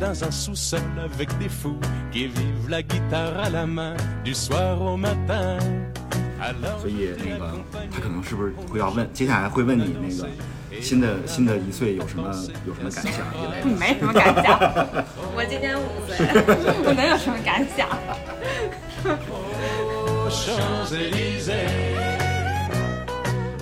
[0.00, 1.78] dans un sous-sol avec des fous
[2.12, 3.94] qui vivent la guitare à la main
[4.24, 5.58] du soir au matin.
[6.40, 7.58] Alors 所以那个
[7.90, 10.28] 他可能是不是会要问，接下来会问你那个
[10.82, 12.28] 新的新的一岁有什么
[12.66, 13.66] 有什么感想之类的。
[13.78, 14.58] 没什么感想，
[15.34, 16.16] 我今年五岁，
[16.84, 17.88] 我能有什么感想？